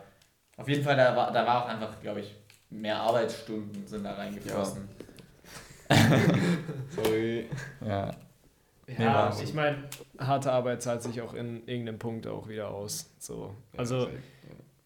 Auf 0.56 0.68
jeden 0.68 0.82
Fall, 0.82 0.96
da 0.96 1.14
war, 1.14 1.32
da 1.32 1.46
war 1.46 1.64
auch 1.64 1.68
einfach, 1.68 2.00
glaube 2.00 2.20
ich, 2.20 2.34
mehr 2.70 2.98
Arbeitsstunden 3.00 3.86
sind 3.86 4.04
da 4.04 4.14
reingeflossen. 4.14 4.88
Sorry. 6.90 7.48
Ja. 7.86 8.10
Ja, 8.98 9.32
Nee, 9.36 9.42
ich 9.42 9.52
meine, 9.52 9.78
harte 10.18 10.52
Arbeit 10.52 10.80
zahlt 10.80 11.02
sich 11.02 11.20
auch 11.20 11.34
in 11.34 11.66
irgendeinem 11.66 11.98
Punkt 11.98 12.26
auch 12.28 12.48
wieder 12.48 12.68
aus. 12.70 13.10
So. 13.18 13.54
Also, 13.76 14.08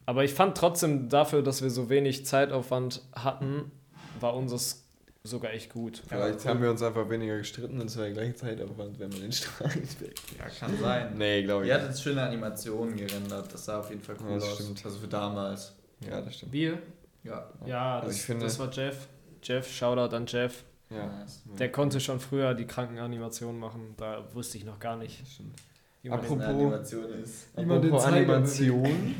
aber 0.07 0.25
ich 0.25 0.33
fand 0.33 0.57
trotzdem 0.57 1.11
dafür, 1.11 1.43
dass 1.43 1.61
wir 1.63 1.69
so 1.71 1.91
wenig 1.91 2.25
Zeitaufwand 2.25 3.03
hatten, 3.15 3.71
war 4.19 4.35
unseres 4.35 4.80
sogar 5.23 5.53
echt 5.53 5.73
gut. 5.73 6.03
Vielleicht 6.09 6.45
haben 6.47 6.63
wir 6.63 6.71
uns 6.71 6.83
einfach 6.83 7.09
weniger 7.11 7.37
gestritten 7.39 7.81
und 7.81 7.87
es 7.87 7.97
war 7.97 8.05
der 8.05 8.13
gleiche 8.15 8.35
Zeitaufwand, 8.35 8.99
wenn 8.99 9.11
man 9.11 9.21
den 9.21 9.33
Streit 9.33 10.01
weg. 10.01 10.15
Ja, 10.39 10.47
kann 10.49 10.77
sein. 10.79 11.17
Nee, 11.19 11.43
glaube 11.43 11.65
ich. 11.65 11.69
Ihr 11.69 11.75
hattet 11.81 11.99
schöne 11.99 12.23
Animationen 12.23 12.97
gerendert, 12.97 13.53
das 13.53 13.65
sah 13.65 13.81
auf 13.81 13.91
jeden 13.91 14.03
Fall 14.03 14.17
cool 14.23 14.31
Ja, 14.31 14.35
das 14.37 14.45
aus. 14.45 14.55
stimmt. 14.55 14.85
Also 14.85 14.99
für 14.99 15.09
damals. 15.09 15.75
Ja, 16.09 16.21
das 16.21 16.35
stimmt. 16.37 16.53
Wir? 16.53 16.79
Ja. 17.23 17.51
Ja, 17.67 17.95
Also 17.97 18.09
das, 18.09 18.17
ich 18.17 18.23
finde- 18.23 18.45
das 18.47 18.59
war 18.59 18.71
Jeff. 18.73 19.09
Jeff, 19.43 19.71
Shoutout 19.71 20.15
an 20.17 20.25
Jeff. 20.27 20.65
Ja. 20.89 21.25
Der 21.59 21.71
konnte 21.71 22.01
schon 22.01 22.19
früher 22.19 22.55
die 22.55 22.67
Krankenanimationen 22.67 23.61
machen. 23.61 23.95
Da 23.97 24.25
wusste 24.35 24.59
ich 24.59 24.65
noch 24.65 24.79
gar 24.81 24.97
nicht. 24.97 25.21
Das 25.23 25.33
stimmt. 25.35 25.55
Wie 26.03 26.09
man 26.09 26.19
Apropos- 26.21 26.45
Animation 26.45 27.13
ist. 27.23 27.49
Wie 27.57 27.65
man 27.67 27.83
den 27.83 27.93
Apropos 27.93 28.07
Animation. 28.13 29.15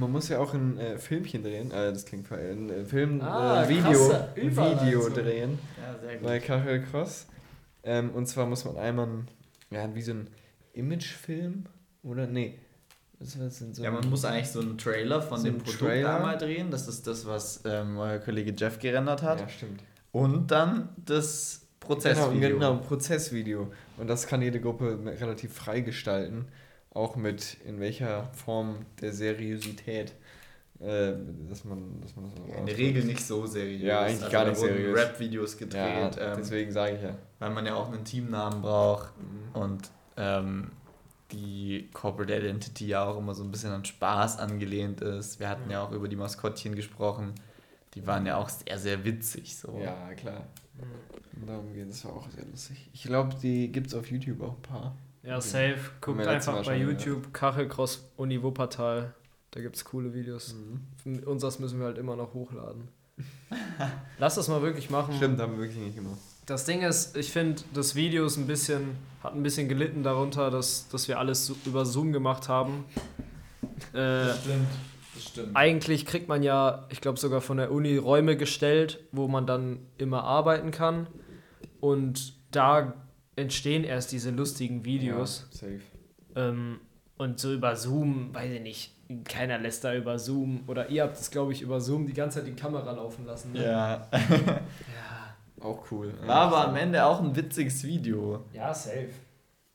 man 0.00 0.12
muss 0.12 0.28
ja 0.28 0.38
auch 0.38 0.54
ein 0.54 0.78
äh, 0.78 0.98
Filmchen 0.98 1.42
drehen. 1.42 1.70
Äh, 1.70 1.92
das 1.92 2.04
klingt 2.04 2.26
falsch. 2.26 2.42
Ein 2.52 2.70
äh, 2.70 2.84
Film, 2.84 3.20
Ah, 3.20 3.64
äh, 3.64 3.68
Video, 3.68 3.82
krasse 3.82 4.28
Video 4.34 5.08
drehen. 5.10 5.58
Ja, 5.80 5.98
sehr 6.08 6.18
bei 6.20 6.38
Kachel 6.40 6.82
Cross. 6.82 7.26
Ähm, 7.84 8.10
und 8.10 8.26
zwar 8.26 8.46
muss 8.46 8.64
man 8.64 8.76
einmal, 8.78 9.06
ein- 9.06 9.28
ja, 9.70 9.94
wie 9.94 10.02
so 10.02 10.12
ein 10.12 10.28
Imagefilm, 10.72 11.64
oder? 12.02 12.26
Nee. 12.26 12.58
Was 13.18 13.38
war 13.38 13.44
das 13.46 13.58
denn 13.60 13.72
so? 13.74 13.82
Ja, 13.84 13.90
man 13.90 14.08
muss 14.10 14.24
eigentlich 14.24 14.48
so 14.50 14.60
einen 14.60 14.76
Trailer 14.78 15.22
von 15.22 15.38
So 15.38 15.44
dem 15.44 15.58
Produkt 15.58 15.78
Trailer. 15.80 16.16
einmal 16.16 16.38
drehen. 16.38 16.70
Das 16.70 16.88
ist 16.88 17.06
das, 17.06 17.24
was 17.26 17.60
ähm, 17.64 17.96
euer 17.98 18.18
Kollege 18.18 18.52
Jeff 18.56 18.78
gerendert 18.78 19.22
hat. 19.22 19.40
Ja, 19.40 19.48
stimmt. 19.48 19.80
Und 20.10 20.50
dann 20.50 20.88
das 20.96 21.61
Prozessvideo. 21.86 22.40
Genau, 22.40 22.72
genau, 22.74 22.76
Prozessvideo. 22.86 23.72
Und 23.98 24.08
das 24.08 24.26
kann 24.26 24.42
jede 24.42 24.60
Gruppe 24.60 24.98
relativ 25.20 25.52
frei 25.54 25.80
gestalten. 25.80 26.46
Auch 26.94 27.16
mit 27.16 27.56
in 27.66 27.80
welcher 27.80 28.30
Form 28.34 28.84
der 29.00 29.12
Seriosität 29.12 30.12
Äh, 30.80 31.12
dass 31.48 31.64
man, 31.64 32.00
dass 32.00 32.16
man 32.16 32.24
das 32.24 32.34
auch 32.40 32.58
In 32.58 32.66
der 32.66 32.76
Regel 32.76 33.04
nicht 33.04 33.24
so 33.24 33.46
seriös. 33.46 33.82
Ja, 33.82 34.00
eigentlich 34.00 34.20
Also 34.22 34.32
gar 34.32 34.44
da 34.46 34.50
nicht 34.50 34.60
wurden 34.60 34.74
seriös. 34.74 34.98
Rap-Videos 34.98 35.52
Ja, 35.52 35.58
gedreht, 35.60 36.18
ähm, 36.20 36.34
deswegen 36.38 36.72
sage 36.72 36.96
ich 36.96 37.02
ja. 37.02 37.14
weil 37.38 37.50
man 37.50 37.64
ja 37.66 37.74
auch 37.76 37.92
einen 37.92 38.04
Teamnamen 38.04 38.62
braucht 38.62 39.12
Mhm. 39.16 39.60
und 39.62 39.90
ähm, 40.16 40.70
die 41.30 41.88
Corporate 41.92 42.34
Identity 42.36 42.88
ja 42.88 43.04
auch 43.04 43.16
immer 43.16 43.32
so 43.32 43.44
ein 43.44 43.52
bisschen 43.52 43.70
an 43.70 43.84
Spaß 43.84 44.38
angelehnt 44.40 45.00
ist. 45.02 45.38
Wir 45.38 45.48
hatten 45.48 45.70
ja 45.70 45.84
auch 45.84 45.92
über 45.92 46.08
die 46.08 46.16
Maskottchen 46.16 46.74
gesprochen. 46.74 47.32
Die 47.94 48.06
waren 48.06 48.24
ja 48.26 48.36
auch 48.36 48.48
sehr, 48.48 48.78
sehr 48.78 49.04
witzig. 49.04 49.56
So. 49.56 49.78
Ja, 49.82 50.14
klar. 50.14 50.46
Darum 51.46 51.72
geht 51.74 51.88
es 51.88 52.06
auch 52.06 52.28
sehr 52.30 52.44
lustig. 52.46 52.88
Ich 52.92 53.02
glaube, 53.02 53.34
die 53.42 53.70
gibt 53.70 53.88
es 53.88 53.94
auf 53.94 54.10
YouTube 54.10 54.40
auch 54.42 54.56
ein 54.56 54.62
paar. 54.62 54.96
Ja, 55.22 55.40
safe. 55.40 55.78
Guckt 56.00 56.26
einfach 56.26 56.64
bei 56.64 56.78
YouTube 56.78 57.32
Kachelcross 57.32 58.08
Uni 58.16 58.42
Wuppertal. 58.42 59.14
Da 59.50 59.60
gibt 59.60 59.76
es 59.76 59.84
coole 59.84 60.14
Videos. 60.14 60.54
Mhm. 61.04 61.22
Unseres 61.24 61.58
müssen 61.58 61.78
wir 61.78 61.86
halt 61.86 61.98
immer 61.98 62.16
noch 62.16 62.32
hochladen. 62.32 62.88
Lass 64.18 64.36
das 64.36 64.48
mal 64.48 64.62
wirklich 64.62 64.88
machen. 64.88 65.14
Stimmt, 65.16 65.38
haben 65.40 65.52
wir 65.52 65.60
wirklich 65.60 65.78
nicht 65.78 65.96
gemacht. 65.96 66.18
Das 66.46 66.64
Ding 66.64 66.82
ist, 66.82 67.16
ich 67.16 67.30
finde, 67.30 67.62
das 67.72 67.94
Video 67.94 68.24
ist 68.26 68.36
ein 68.36 68.46
bisschen, 68.46 68.96
hat 69.22 69.34
ein 69.34 69.42
bisschen 69.42 69.68
gelitten 69.68 70.02
darunter, 70.02 70.50
dass, 70.50 70.88
dass 70.88 71.06
wir 71.06 71.18
alles 71.18 71.52
über 71.66 71.84
Zoom 71.84 72.12
gemacht 72.12 72.48
haben. 72.48 72.84
Äh. 73.92 73.94
Das 73.94 74.40
stimmt. 74.40 74.68
Eigentlich 75.54 76.06
kriegt 76.06 76.28
man 76.28 76.42
ja, 76.42 76.86
ich 76.90 77.00
glaube 77.00 77.18
sogar 77.18 77.40
von 77.40 77.56
der 77.56 77.72
Uni 77.72 77.96
Räume 77.96 78.36
gestellt, 78.36 79.00
wo 79.12 79.28
man 79.28 79.46
dann 79.46 79.80
immer 79.98 80.24
arbeiten 80.24 80.70
kann. 80.70 81.06
Und 81.80 82.34
da 82.50 82.94
entstehen 83.36 83.84
erst 83.84 84.12
diese 84.12 84.30
lustigen 84.30 84.84
Videos. 84.84 85.48
Ja, 85.52 85.58
safe. 85.58 85.80
Ähm, 86.36 86.80
und 87.18 87.38
so 87.38 87.52
über 87.52 87.76
Zoom, 87.76 88.34
weiß 88.34 88.52
ich 88.52 88.60
nicht, 88.60 89.24
keiner 89.24 89.58
lässt 89.58 89.84
da 89.84 89.94
über 89.94 90.18
Zoom. 90.18 90.64
Oder 90.66 90.88
ihr 90.88 91.02
habt 91.02 91.16
es, 91.16 91.30
glaube 91.30 91.52
ich, 91.52 91.62
über 91.62 91.80
Zoom 91.80 92.06
die 92.06 92.14
ganze 92.14 92.38
Zeit 92.38 92.48
die 92.48 92.56
Kamera 92.56 92.92
laufen 92.92 93.26
lassen. 93.26 93.52
Ne? 93.52 93.64
Ja. 93.64 94.08
ja. 94.12 94.60
Auch 95.60 95.84
cool. 95.90 96.12
War 96.26 96.36
aber 96.36 96.68
am 96.68 96.76
Ende 96.76 97.04
auch 97.04 97.20
ein 97.22 97.36
witziges 97.36 97.84
Video. 97.84 98.44
Ja, 98.52 98.74
safe. 98.74 99.10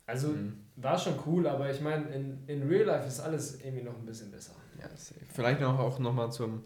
Also 0.07 0.29
Mhm. 0.29 0.53
war 0.77 0.97
schon 0.97 1.13
cool, 1.27 1.47
aber 1.47 1.69
ich 1.69 1.81
meine, 1.81 2.05
in, 2.07 2.39
in 2.47 2.67
Real 2.67 2.85
Life 2.85 3.07
ist 3.07 3.19
alles 3.19 3.59
irgendwie 3.63 3.83
noch 3.83 3.93
ein 3.95 4.05
bisschen 4.05 4.31
besser. 4.31 4.53
Ja, 4.79 4.87
safe. 4.95 5.19
Vielleicht 5.33 5.59
noch 5.61 5.77
auch 5.77 5.99
nochmal 5.99 6.31
zum. 6.31 6.63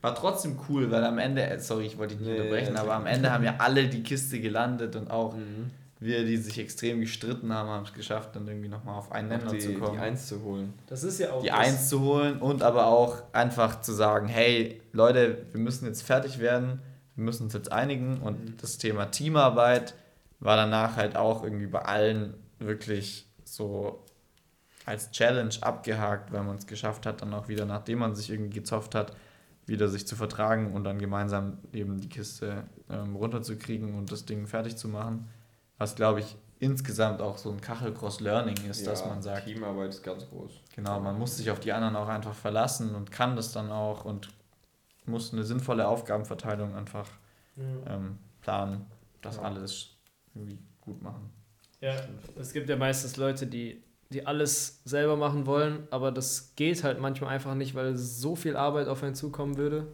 War 0.00 0.14
trotzdem 0.14 0.56
cool, 0.68 0.90
weil 0.92 1.02
am 1.04 1.18
Ende, 1.18 1.42
äh, 1.44 1.58
sorry, 1.58 1.86
ich 1.86 1.98
wollte 1.98 2.14
dich 2.14 2.24
nicht 2.24 2.32
Nee, 2.34 2.40
unterbrechen, 2.40 2.76
aber 2.76 2.94
am 2.94 3.06
Ende 3.14 3.32
haben 3.32 3.42
ja 3.42 3.56
alle 3.58 3.88
die 3.88 4.02
Kiste 4.04 4.38
gelandet 4.38 4.94
und 4.94 5.10
auch 5.10 5.34
Mhm. 5.34 5.70
wir, 5.98 6.24
die 6.24 6.36
sich 6.36 6.58
extrem 6.60 7.00
gestritten 7.00 7.52
haben, 7.52 7.68
haben 7.68 7.84
es 7.84 7.92
geschafft, 7.92 8.36
dann 8.36 8.46
irgendwie 8.46 8.68
nochmal 8.68 8.96
auf 8.98 9.10
einen 9.10 9.28
Nenner 9.30 9.50
die, 9.50 9.58
zu 9.58 9.74
kommen. 9.74 9.94
die 9.94 9.98
Eins 9.98 10.28
zu 10.28 10.42
holen. 10.44 10.72
Das 10.86 11.02
ist 11.02 11.18
ja 11.18 11.32
auch. 11.32 11.40
die 11.42 11.50
Eins 11.50 11.88
zu 11.88 12.00
holen 12.02 12.38
und 12.38 12.62
aber 12.62 12.86
auch 12.86 13.22
einfach 13.32 13.80
zu 13.80 13.92
sagen, 13.92 14.28
hey 14.28 14.80
Leute, 14.92 15.46
wir 15.50 15.60
müssen 15.60 15.86
jetzt 15.86 16.02
fertig 16.02 16.38
werden, 16.38 16.80
wir 17.16 17.24
müssen 17.24 17.44
uns 17.44 17.54
jetzt 17.54 17.72
einigen 17.72 18.20
und 18.20 18.44
Mhm. 18.50 18.56
das 18.60 18.78
Thema 18.78 19.06
Teamarbeit 19.06 19.94
war 20.38 20.56
danach 20.56 20.94
halt 20.96 21.16
auch 21.16 21.42
irgendwie 21.42 21.66
bei 21.66 21.82
allen 21.82 22.34
wirklich 22.58 23.26
so 23.44 24.04
als 24.86 25.10
Challenge 25.10 25.54
abgehakt, 25.60 26.32
weil 26.32 26.42
man 26.44 26.56
es 26.56 26.66
geschafft 26.66 27.06
hat, 27.06 27.22
dann 27.22 27.34
auch 27.34 27.48
wieder, 27.48 27.66
nachdem 27.66 27.98
man 27.98 28.14
sich 28.14 28.30
irgendwie 28.30 28.50
gezofft 28.58 28.94
hat, 28.94 29.14
wieder 29.66 29.88
sich 29.88 30.06
zu 30.06 30.16
vertragen 30.16 30.72
und 30.72 30.84
dann 30.84 30.98
gemeinsam 30.98 31.58
eben 31.72 32.00
die 32.00 32.08
Kiste 32.08 32.64
ähm, 32.88 33.16
runterzukriegen 33.16 33.94
und 33.94 34.10
das 34.10 34.24
Ding 34.24 34.46
fertig 34.46 34.76
zu 34.76 34.88
machen. 34.88 35.28
Was 35.76 35.94
glaube 35.94 36.20
ich 36.20 36.36
insgesamt 36.58 37.20
auch 37.20 37.36
so 37.38 37.50
ein 37.50 37.60
Kachelcross-Learning 37.60 38.56
ist, 38.68 38.86
dass 38.86 39.04
man 39.04 39.20
sagt, 39.22 39.44
Teamarbeit 39.44 39.90
ist 39.90 40.02
ganz 40.02 40.26
groß. 40.28 40.50
Genau, 40.74 40.98
man 41.00 41.18
muss 41.18 41.36
sich 41.36 41.50
auf 41.50 41.60
die 41.60 41.72
anderen 41.72 41.94
auch 41.96 42.08
einfach 42.08 42.34
verlassen 42.34 42.94
und 42.94 43.12
kann 43.12 43.36
das 43.36 43.52
dann 43.52 43.70
auch 43.70 44.04
und 44.04 44.30
muss 45.04 45.32
eine 45.32 45.44
sinnvolle 45.44 45.86
Aufgabenverteilung 45.86 46.74
einfach 46.74 47.08
Mhm. 47.56 47.82
ähm, 47.86 48.18
planen, 48.40 48.86
dass 49.20 49.36
Ja. 49.36 49.42
alle 49.42 49.60
es 49.60 49.96
irgendwie 50.34 50.58
gut 50.80 51.02
machen. 51.02 51.30
Ja, 51.80 51.94
es 52.38 52.52
gibt 52.52 52.68
ja 52.68 52.76
meistens 52.76 53.16
Leute, 53.16 53.46
die, 53.46 53.82
die 54.10 54.26
alles 54.26 54.80
selber 54.84 55.16
machen 55.16 55.46
wollen, 55.46 55.86
aber 55.90 56.10
das 56.10 56.52
geht 56.56 56.82
halt 56.82 57.00
manchmal 57.00 57.30
einfach 57.30 57.54
nicht, 57.54 57.74
weil 57.74 57.96
so 57.96 58.34
viel 58.34 58.56
Arbeit 58.56 58.88
auf 58.88 59.02
einen 59.02 59.14
zukommen 59.14 59.56
würde, 59.56 59.86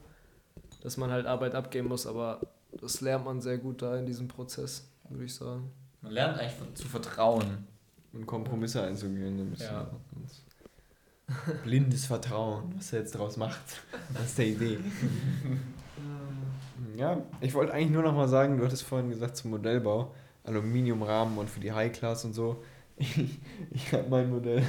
dass 0.82 0.96
man 0.96 1.10
halt 1.10 1.26
Arbeit 1.26 1.54
abgeben 1.54 1.88
muss, 1.88 2.06
aber 2.06 2.40
das 2.80 3.00
lernt 3.00 3.24
man 3.24 3.40
sehr 3.40 3.58
gut 3.58 3.82
da 3.82 3.96
in 3.96 4.06
diesem 4.06 4.28
Prozess, 4.28 4.88
würde 5.08 5.24
ich 5.24 5.34
sagen. 5.34 5.70
Man 6.00 6.12
lernt 6.12 6.38
eigentlich 6.38 6.74
zu 6.74 6.88
vertrauen. 6.88 7.66
Und 8.12 8.26
Kompromisse 8.26 8.82
einzugehen. 8.82 9.40
ein 9.40 9.50
bisschen. 9.50 9.74
Ja. 9.74 9.90
Blindes 11.64 12.06
Vertrauen, 12.06 12.74
was 12.76 12.92
er 12.92 13.00
jetzt 13.00 13.14
daraus 13.14 13.36
macht. 13.36 13.60
Das 14.12 14.26
ist 14.26 14.38
der 14.38 14.46
Idee. 14.46 14.78
Ja, 16.96 17.20
ich 17.40 17.54
wollte 17.54 17.72
eigentlich 17.72 17.90
nur 17.90 18.02
noch 18.02 18.14
mal 18.14 18.28
sagen, 18.28 18.58
du 18.58 18.64
hattest 18.64 18.84
vorhin 18.84 19.08
gesagt 19.08 19.36
zum 19.36 19.50
Modellbau, 19.50 20.14
Aluminiumrahmen 20.44 21.38
und 21.38 21.50
für 21.50 21.60
die 21.60 21.72
High 21.72 21.92
Class 21.92 22.24
und 22.24 22.34
so. 22.34 22.62
Ich, 22.96 23.18
ich 23.72 23.92
habe 23.92 24.04
mein 24.08 24.30
Modell 24.30 24.62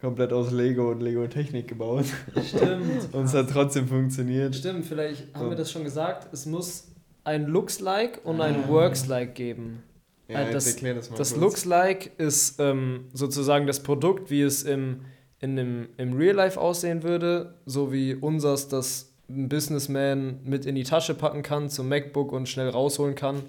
komplett 0.00 0.32
aus 0.32 0.52
Lego 0.52 0.92
und 0.92 1.00
Lego 1.00 1.26
Technik 1.26 1.66
gebaut 1.66 2.04
Stimmt. 2.46 3.12
und 3.12 3.24
es 3.24 3.34
hat 3.34 3.50
trotzdem 3.50 3.88
funktioniert. 3.88 4.54
Stimmt, 4.54 4.86
vielleicht 4.86 5.34
haben 5.34 5.44
So. 5.46 5.50
wir 5.50 5.56
das 5.56 5.68
schon 5.72 5.82
gesagt, 5.82 6.32
es 6.32 6.46
muss 6.46 6.92
ein 7.24 7.46
Looks-like 7.48 8.20
und 8.24 8.40
ein 8.40 8.68
Works-like 8.68 9.34
geben. 9.34 9.82
Ja, 10.28 10.42
jetzt 10.42 10.54
das- 10.54 10.76
das 10.76 11.10
mal 11.10 11.16
Das. 11.18 11.34
Looks-like 11.36 12.12
ist 12.18 12.60
ähm, 12.60 13.06
sozusagen 13.14 13.66
das 13.66 13.82
Produkt, 13.82 14.30
wie 14.30 14.42
es 14.42 14.62
im, 14.62 15.00
in 15.40 15.56
dem, 15.56 15.88
im 15.96 16.12
Real 16.12 16.36
Life 16.36 16.60
aussehen 16.60 17.02
würde, 17.02 17.54
so 17.66 17.90
wie 17.92 18.14
unsers 18.14 18.68
das 18.68 19.12
ein 19.28 19.48
Businessman 19.48 20.38
mit 20.44 20.66
in 20.66 20.76
die 20.76 20.84
Tasche 20.84 21.14
packen 21.14 21.42
kann, 21.42 21.68
zum 21.68 21.88
MacBook 21.88 22.30
und 22.30 22.48
schnell 22.48 22.68
rausholen 22.68 23.16
kann. 23.16 23.42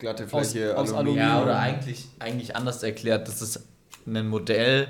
Glatte 0.00 0.24
aus- 0.24 0.50
Fläche, 0.50 0.76
aus 0.76 0.92
Aluminium. 0.92 1.18
Ja, 1.28 1.42
oder 1.42 1.58
eigentlich, 1.60 2.08
eigentlich 2.18 2.56
anders 2.56 2.82
erklärt, 2.82 3.28
das 3.28 3.40
ist 3.40 3.62
ein 4.06 4.26
Modell, 4.26 4.88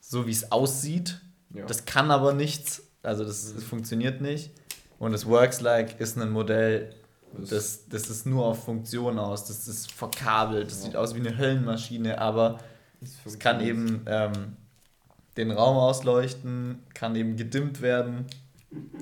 so 0.00 0.26
wie 0.26 0.32
es 0.32 0.50
aussieht. 0.50 1.20
Ja. 1.54 1.64
Das 1.66 1.84
kann 1.84 2.10
aber 2.10 2.32
nichts, 2.32 2.82
also 3.02 3.24
das, 3.24 3.54
das 3.54 3.62
funktioniert 3.62 4.20
nicht. 4.20 4.50
Und 4.98 5.12
das 5.12 5.26
Works 5.26 5.60
Like 5.60 6.00
ist 6.00 6.18
ein 6.18 6.30
Modell, 6.30 6.92
das, 7.38 7.86
das 7.88 8.08
ist 8.10 8.26
nur 8.26 8.46
auf 8.46 8.64
Funktion 8.64 9.18
aus, 9.18 9.44
das 9.44 9.68
ist 9.68 9.92
verkabelt, 9.92 10.70
das 10.70 10.78
Ja. 10.78 10.84
sieht 10.86 10.96
aus 10.96 11.14
wie 11.14 11.20
eine 11.20 11.36
Höllenmaschine, 11.36 12.18
aber 12.20 12.58
es 13.24 13.38
kann 13.38 13.60
eben 13.60 14.02
ähm, 14.06 14.56
den 15.36 15.50
Raum 15.50 15.76
ausleuchten, 15.76 16.78
kann 16.94 17.14
eben 17.14 17.36
gedimmt 17.36 17.82
werden, 17.82 18.24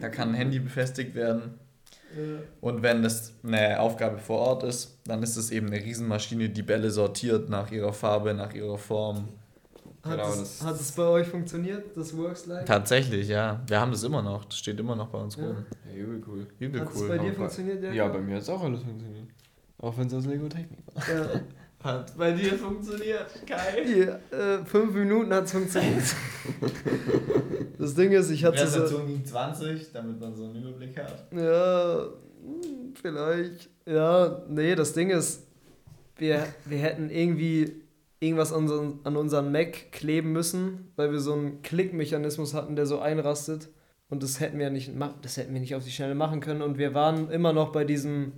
da 0.01 0.09
kann 0.09 0.31
ein 0.31 0.35
Handy 0.35 0.59
befestigt 0.59 1.14
werden. 1.14 1.59
Und 2.61 2.83
wenn 2.83 3.03
das 3.03 3.33
eine 3.42 3.81
Aufgabe 3.81 4.18
vor 4.18 4.38
Ort 4.38 4.62
ist, 4.64 4.98
dann 5.07 5.22
ist 5.22 5.37
es 5.37 5.50
eben 5.50 5.66
eine 5.68 5.77
Riesenmaschine, 5.83 6.48
die 6.50 6.62
Bälle 6.62 6.90
sortiert 6.90 7.48
nach 7.48 7.70
ihrer 7.70 7.92
Farbe, 7.92 8.35
nach 8.35 8.53
ihrer 8.55 8.79
Form. 8.79 9.29
Hat, 10.03 10.18
Genau, 10.18 10.29
es, 10.33 10.38
das- 10.38 10.62
hat 10.66 10.74
es 10.81 10.92
bei 10.92 11.03
euch 11.05 11.27
funktioniert, 11.27 11.96
das 11.96 12.14
Works-like? 12.16 12.66
Tatsächlich, 12.66 13.27
ja. 13.29 13.62
Wir 13.66 13.81
haben 13.81 13.90
das 13.90 14.03
immer 14.03 14.20
noch. 14.22 14.44
Das 14.44 14.59
steht 14.59 14.79
immer 14.79 14.94
noch 14.94 15.09
bei 15.09 15.18
uns 15.18 15.37
Ja. 15.37 15.46
rum. 15.46 15.57
Ja, 15.88 15.94
übel 15.94 16.22
cool. 16.27 16.46
Übel 16.59 16.81
Hat 16.83 16.90
es 16.94 17.00
cool. 17.00 17.09
bei 17.09 17.18
dir 17.18 17.33
funktioniert, 17.33 17.83
Jakob? 17.83 17.96
Ja, 17.96 18.09
bei 18.09 18.18
mir 18.20 18.35
hat 18.37 18.42
es 18.42 18.48
auch 18.50 18.62
alles 18.62 18.83
funktioniert. 18.83 19.29
Auch 19.79 19.96
wenn 19.96 20.07
es 20.07 20.14
aus 20.14 20.27
Lego 20.27 20.46
Technik 20.48 20.79
war. 20.94 21.09
Ja. 21.09 21.31
Hat 21.85 22.16
bei 22.16 22.33
dir 22.33 22.55
funktioniert. 22.55 23.27
Geil. 23.47 23.85
Hier, 23.85 24.20
äh, 24.31 24.64
fünf 24.64 24.94
Minuten 24.94 25.35
hat 25.35 25.44
es 25.44 25.53
funktioniert. 25.53 26.03
das 27.79 27.94
Ding 27.94 28.11
ist, 28.12 28.31
ich 28.31 28.42
hatte 28.42 28.57
so... 28.66 28.81
Präsentation 28.81 29.07
ging 29.07 29.25
20, 29.25 29.92
damit 29.92 30.18
man 30.18 30.35
so 30.35 30.44
einen 30.44 30.62
Überblick 30.62 30.97
hat. 30.99 31.27
Ja, 31.31 32.07
hm, 32.42 32.94
vielleicht. 33.01 33.68
Ja, 33.85 34.42
nee, 34.49 34.75
das 34.75 34.94
Ding 34.94 35.11
ist, 35.11 35.47
wir, 36.16 36.47
wir 36.64 36.79
hätten 36.79 37.11
irgendwie 37.11 37.83
irgendwas 38.18 38.55
an, 38.55 38.62
unseren- 38.62 39.01
an 39.05 39.16
unseren 39.18 39.53
Mac 39.53 39.92
kleben 39.92 40.33
müssen, 40.33 40.90
weil 40.97 41.12
wir 41.12 41.20
so 41.20 41.35
einen 41.35 41.61
Klickmechanismus 41.61 42.55
hatten, 42.55 42.77
der 42.77 42.87
so 42.87 43.01
einrastet. 43.01 43.68
Und 44.09 44.23
das 44.23 44.40
hätten 44.40 44.59
wir 44.59 44.70
nicht, 44.70 44.90
das 45.20 45.37
hätten 45.37 45.53
wir 45.53 45.61
nicht 45.61 45.75
auf 45.75 45.85
die 45.85 45.90
Schnelle 45.90 46.14
machen 46.14 46.40
können. 46.40 46.62
Und 46.62 46.79
wir 46.79 46.94
waren 46.94 47.31
immer 47.31 47.53
noch 47.53 47.73
bei 47.73 47.85
diesem, 47.85 48.33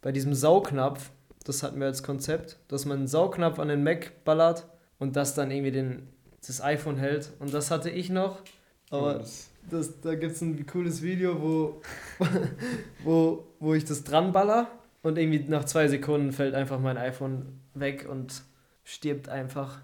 bei 0.00 0.10
diesem 0.10 0.32
Saugnapf. 0.32 1.10
Das 1.48 1.62
hatten 1.62 1.80
wir 1.80 1.86
als 1.86 2.02
Konzept, 2.02 2.58
dass 2.68 2.84
man 2.84 2.98
einen 2.98 3.06
Saugnapf 3.08 3.58
an 3.58 3.68
den 3.68 3.82
Mac 3.82 4.22
ballert 4.24 4.66
und 4.98 5.16
das 5.16 5.34
dann 5.34 5.50
irgendwie 5.50 5.70
den, 5.70 6.06
das 6.46 6.60
iPhone 6.62 6.98
hält. 6.98 7.30
Und 7.38 7.54
das 7.54 7.70
hatte 7.70 7.88
ich 7.88 8.10
noch. 8.10 8.42
Aber 8.90 9.14
das, 9.14 9.48
das, 9.70 10.00
da 10.02 10.14
gibt 10.14 10.32
es 10.32 10.42
ein 10.42 10.66
cooles 10.66 11.00
Video, 11.00 11.40
wo, 11.40 11.80
wo, 13.02 13.46
wo 13.60 13.72
ich 13.72 13.86
das 13.86 14.04
dran 14.04 14.32
baller 14.32 14.66
und 15.02 15.16
irgendwie 15.16 15.38
nach 15.48 15.64
zwei 15.64 15.88
Sekunden 15.88 16.32
fällt 16.32 16.54
einfach 16.54 16.78
mein 16.80 16.98
iPhone 16.98 17.60
weg 17.72 18.06
und 18.10 18.42
stirbt 18.84 19.30
einfach. 19.30 19.80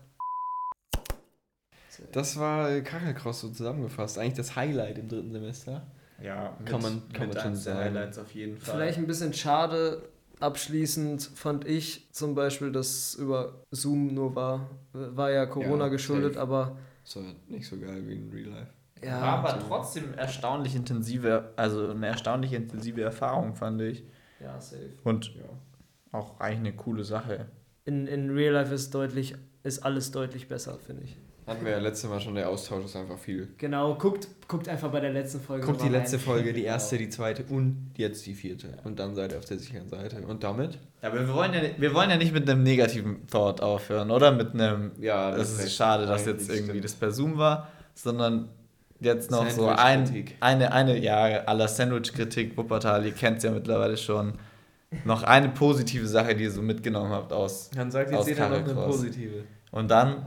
das 2.13 2.39
war 2.39 2.71
äh, 2.71 2.83
Kachelcross 2.83 3.41
so 3.41 3.49
zusammengefasst. 3.49 4.19
Eigentlich 4.19 4.35
das 4.35 4.55
Highlight 4.55 4.99
im 4.99 5.09
dritten 5.09 5.33
Semester. 5.33 5.87
Ja, 6.23 6.57
Kann 6.67 6.83
man- 6.83 7.03
kann 7.15 7.29
mit 7.29 7.37
man 7.37 7.43
schon 7.43 7.57
sagen. 7.57 7.79
Highlights 7.79 8.19
auf 8.19 8.33
jeden 8.35 8.59
Fall. 8.59 8.75
Vielleicht 8.75 8.99
ein 8.99 9.07
bisschen 9.07 9.33
schade. 9.33 10.03
Abschließend 10.45 11.23
fand 11.23 11.67
ich 11.67 12.07
zum 12.13 12.35
Beispiel, 12.35 12.71
dass 12.71 13.15
über 13.15 13.63
Zoom 13.71 14.13
nur 14.13 14.35
war. 14.35 14.69
War 14.93 15.31
ja 15.31 15.47
Corona 15.47 15.85
Ja, 15.85 15.89
geschuldet, 15.89 16.35
safe. 16.35 16.43
aber 16.43 16.77
Das 17.03 17.17
war 17.17 17.23
nicht 17.49 17.67
so 17.67 17.79
geil 17.79 18.07
wie 18.07 18.15
in 18.17 18.31
Real 18.31 18.51
Life. 18.51 18.71
Ja. 19.03 19.23
War 19.23 19.39
aber 19.39 19.59
trotzdem 19.67 20.13
erstaunlich 20.15 20.75
intensive, 20.75 21.55
also 21.57 21.89
eine 21.89 22.07
erstaunlich 22.09 22.53
intensive 22.53 23.01
Erfahrung, 23.01 23.55
fand 23.55 23.81
ich. 23.81 24.05
Ja, 24.39 24.61
safe. 24.61 24.93
Und 25.03 25.35
Ja. 25.35 25.45
auch 26.13 26.39
eigentlich 26.41 26.59
eine 26.59 26.77
coole 26.77 27.05
Sache. 27.05 27.47
In, 27.87 28.07
in 28.07 28.29
Real 28.31 28.53
Life 28.53 28.75
ist 28.75 28.95
deutlich, 28.95 29.35
ist 29.63 29.79
alles 29.79 30.11
deutlich 30.11 30.49
besser, 30.49 30.79
finde 30.79 31.05
ich. 31.05 31.17
Hatten 31.47 31.65
wir 31.65 31.73
ja 31.73 31.79
letztes 31.79 32.09
Mal 32.09 32.21
schon, 32.21 32.35
der 32.37 32.49
Austausch 32.49 32.87
ist 32.87 32.97
einfach 32.97 33.19
viel. 33.19 33.49
Genau, 33.59 33.97
guckt, 33.97 34.29
guckt 34.49 34.67
einfach 34.67 34.91
bei 34.91 35.01
der 35.01 35.13
letzten 35.13 35.41
Folge. 35.41 35.67
Guckt 35.67 35.83
die 35.83 35.91
letzte 35.91 36.17
rein. 36.17 36.25
Folge, 36.25 36.53
die 36.55 36.65
erste, 36.65 36.97
die 36.97 37.11
zweite 37.11 37.45
und 37.51 37.91
jetzt 37.97 38.25
die 38.25 38.33
vierte. 38.35 38.79
Und 38.85 38.99
dann 38.99 39.15
seid 39.15 39.33
ihr 39.33 39.39
auf 39.39 39.45
der 39.45 39.59
sicheren 39.59 39.89
Seite. 39.89 40.23
Und 40.27 40.43
damit? 40.43 40.79
Ja, 41.03 41.11
aber 41.11 41.27
wir 41.27 41.35
wollen 41.35 41.53
ja, 41.53 41.61
wir 41.77 41.93
wollen 41.95 42.09
ja 42.09 42.17
nicht 42.17 42.33
mit 42.33 42.49
einem 42.49 42.63
negativen 42.63 43.27
Thought 43.27 43.61
aufhören, 43.61 44.11
oder? 44.11 44.33
Mit 44.33 44.55
einem, 44.55 44.93
Ja, 44.99 45.33
das 45.33 45.57
das 45.57 45.67
ist 45.67 45.75
schade, 45.77 46.07
dass 46.07 46.25
jetzt 46.25 46.49
irgendwie 46.49 46.71
stimmt. 46.71 46.85
das 46.85 46.95
per 46.95 47.11
Zoom 47.11 47.37
war, 47.37 47.69
sondern 47.95 48.49
jetzt 49.01 49.31
noch 49.31 49.49
so 49.51 49.69
ein, 49.69 50.25
eine, 50.41 50.73
eine, 50.73 50.99
ja, 50.99 51.45
aller 51.45 51.69
Sandwich-Kritik, 51.69 52.57
Wuppertal, 52.57 53.05
ihr 53.05 53.13
kennt 53.13 53.39
es 53.39 53.45
ja 53.45 53.51
mittlerweile 53.51 53.99
schon. 53.99 54.35
Noch 55.05 55.25
eine 55.25 55.49
positive 55.51 56.07
Sache, 56.07 56.35
die 56.37 56.45
ihr 56.45 56.51
so 56.53 56.63
mitgenommen 56.63 57.11
habt 57.11 57.33
aus. 57.33 57.69
Dann 57.75 57.91
sagt 57.91 58.15
Aus 58.15 58.27
jetzt 58.29 58.39
jeder 58.39 58.49
noch 58.49 58.65
eine 58.65 58.75
positive. 58.75 59.45
Und 59.75 59.91
dann, 59.91 60.25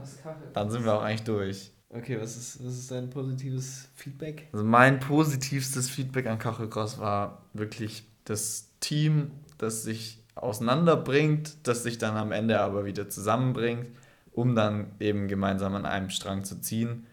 dann 0.52 0.70
sind 0.70 0.84
wir 0.84 0.92
auch 0.92 1.02
eigentlich 1.02 1.24
durch. 1.24 1.72
Okay, 1.88 2.20
was 2.20 2.36
ist, 2.36 2.62
was 2.62 2.74
ist 2.74 2.90
dein 2.90 3.08
positives 3.08 3.88
Feedback? 3.94 4.46
Also 4.52 4.62
mein 4.62 5.00
positivstes 5.00 5.88
Feedback 5.88 6.26
an 6.26 6.38
Kachelcross 6.38 6.98
war 6.98 7.46
wirklich 7.54 8.06
das 8.24 8.68
Team, 8.80 9.30
das 9.56 9.84
sich 9.84 10.22
auseinanderbringt, 10.34 11.66
das 11.66 11.82
sich 11.82 11.96
dann 11.96 12.18
am 12.18 12.30
Ende 12.30 12.60
aber 12.60 12.84
wieder 12.84 13.08
zusammenbringt, 13.08 13.88
um 14.32 14.54
dann 14.54 14.88
eben 15.00 15.28
gemeinsam 15.28 15.74
an 15.76 15.86
einem 15.86 16.10
Strang 16.10 16.44
zu 16.44 16.60
ziehen. 16.60 17.06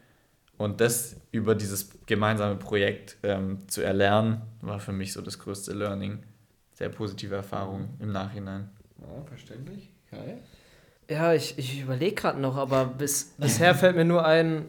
Und 0.57 0.81
das 0.81 1.15
über 1.31 1.55
dieses 1.55 1.89
gemeinsame 2.05 2.57
Projekt 2.57 3.15
ähm, 3.23 3.59
zu 3.69 3.81
erlernen, 3.81 4.41
war 4.59 4.81
für 4.81 4.91
mich 4.91 5.13
so 5.13 5.21
das 5.21 5.39
größte 5.39 5.71
Learning. 5.71 6.21
Sehr 6.73 6.89
positive 6.89 7.33
Erfahrung 7.35 7.95
im 7.99 8.11
Nachhinein. 8.11 8.69
Ja, 8.99 9.23
verständlich. 9.23 9.89
Geil. 10.11 10.41
Ja, 11.09 11.33
ich, 11.33 11.57
ich 11.57 11.81
überlege 11.81 12.15
gerade 12.15 12.39
noch, 12.39 12.55
aber 12.57 12.85
bis, 12.85 13.33
bisher 13.37 13.75
fällt 13.75 13.95
mir 13.95 14.05
nur 14.05 14.25
ein, 14.25 14.65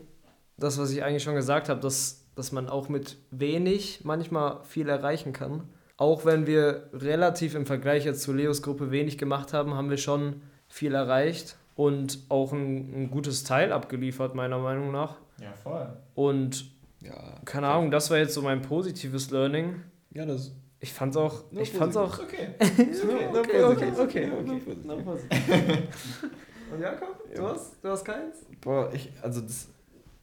das, 0.57 0.79
was 0.79 0.90
ich 0.90 1.03
eigentlich 1.03 1.22
schon 1.22 1.35
gesagt 1.35 1.68
habe, 1.68 1.81
dass, 1.81 2.25
dass 2.35 2.53
man 2.53 2.68
auch 2.68 2.88
mit 2.88 3.16
wenig 3.31 4.01
manchmal 4.05 4.61
viel 4.64 4.88
erreichen 4.88 5.33
kann. 5.33 5.64
Auch 5.99 6.25
wenn 6.27 6.46
wir 6.46 6.90
relativ 6.92 7.55
im 7.55 7.64
Vergleich 7.64 8.05
jetzt 8.05 8.22
zu 8.22 8.33
Leos 8.35 8.61
Gruppe 8.62 8.90
wenig 8.90 9.16
gemacht 9.16 9.53
haben, 9.55 9.75
haben 9.75 9.88
wir 9.88 9.96
schon 9.96 10.42
viel 10.68 10.94
erreicht 10.94 11.57
und 11.75 12.18
auch 12.29 12.53
ein, 12.53 13.05
ein 13.05 13.11
gutes 13.11 13.44
Teil 13.44 13.72
abgeliefert, 13.72 14.35
meiner 14.35 14.59
Meinung 14.59 14.92
nach. 14.92 15.16
Ja, 15.40 15.53
voll. 15.62 15.88
Und 16.14 16.66
Ja. 17.01 17.12
keine 17.46 17.68
Ahnung, 17.68 17.90
das 17.90 18.11
war 18.11 18.18
jetzt 18.18 18.35
so 18.35 18.42
mein 18.42 18.61
positives 18.62 19.31
Learning. 19.31 19.77
Ja, 20.12 20.27
das 20.27 20.53
Ich 20.80 20.92
fand's 20.92 21.16
auch, 21.16 21.44
ich 21.52 21.72
fand's 21.72 21.96
auch 21.96 22.18
Okay. 22.22 22.48
okay, 22.58 23.64
okay, 23.64 23.64
okay, 23.64 23.90
Nur 23.92 24.00
okay. 24.00 24.30
positiv. 24.30 24.84
No. 24.84 24.94
Und 26.74 26.80
Jakob, 26.80 27.34
du 27.34 27.42
hast, 27.42 27.76
du 27.82 27.88
hast 27.88 28.04
keins? 28.04 28.44
Boah, 28.60 28.92
ich, 28.92 29.10
also 29.22 29.40
das, 29.40 29.68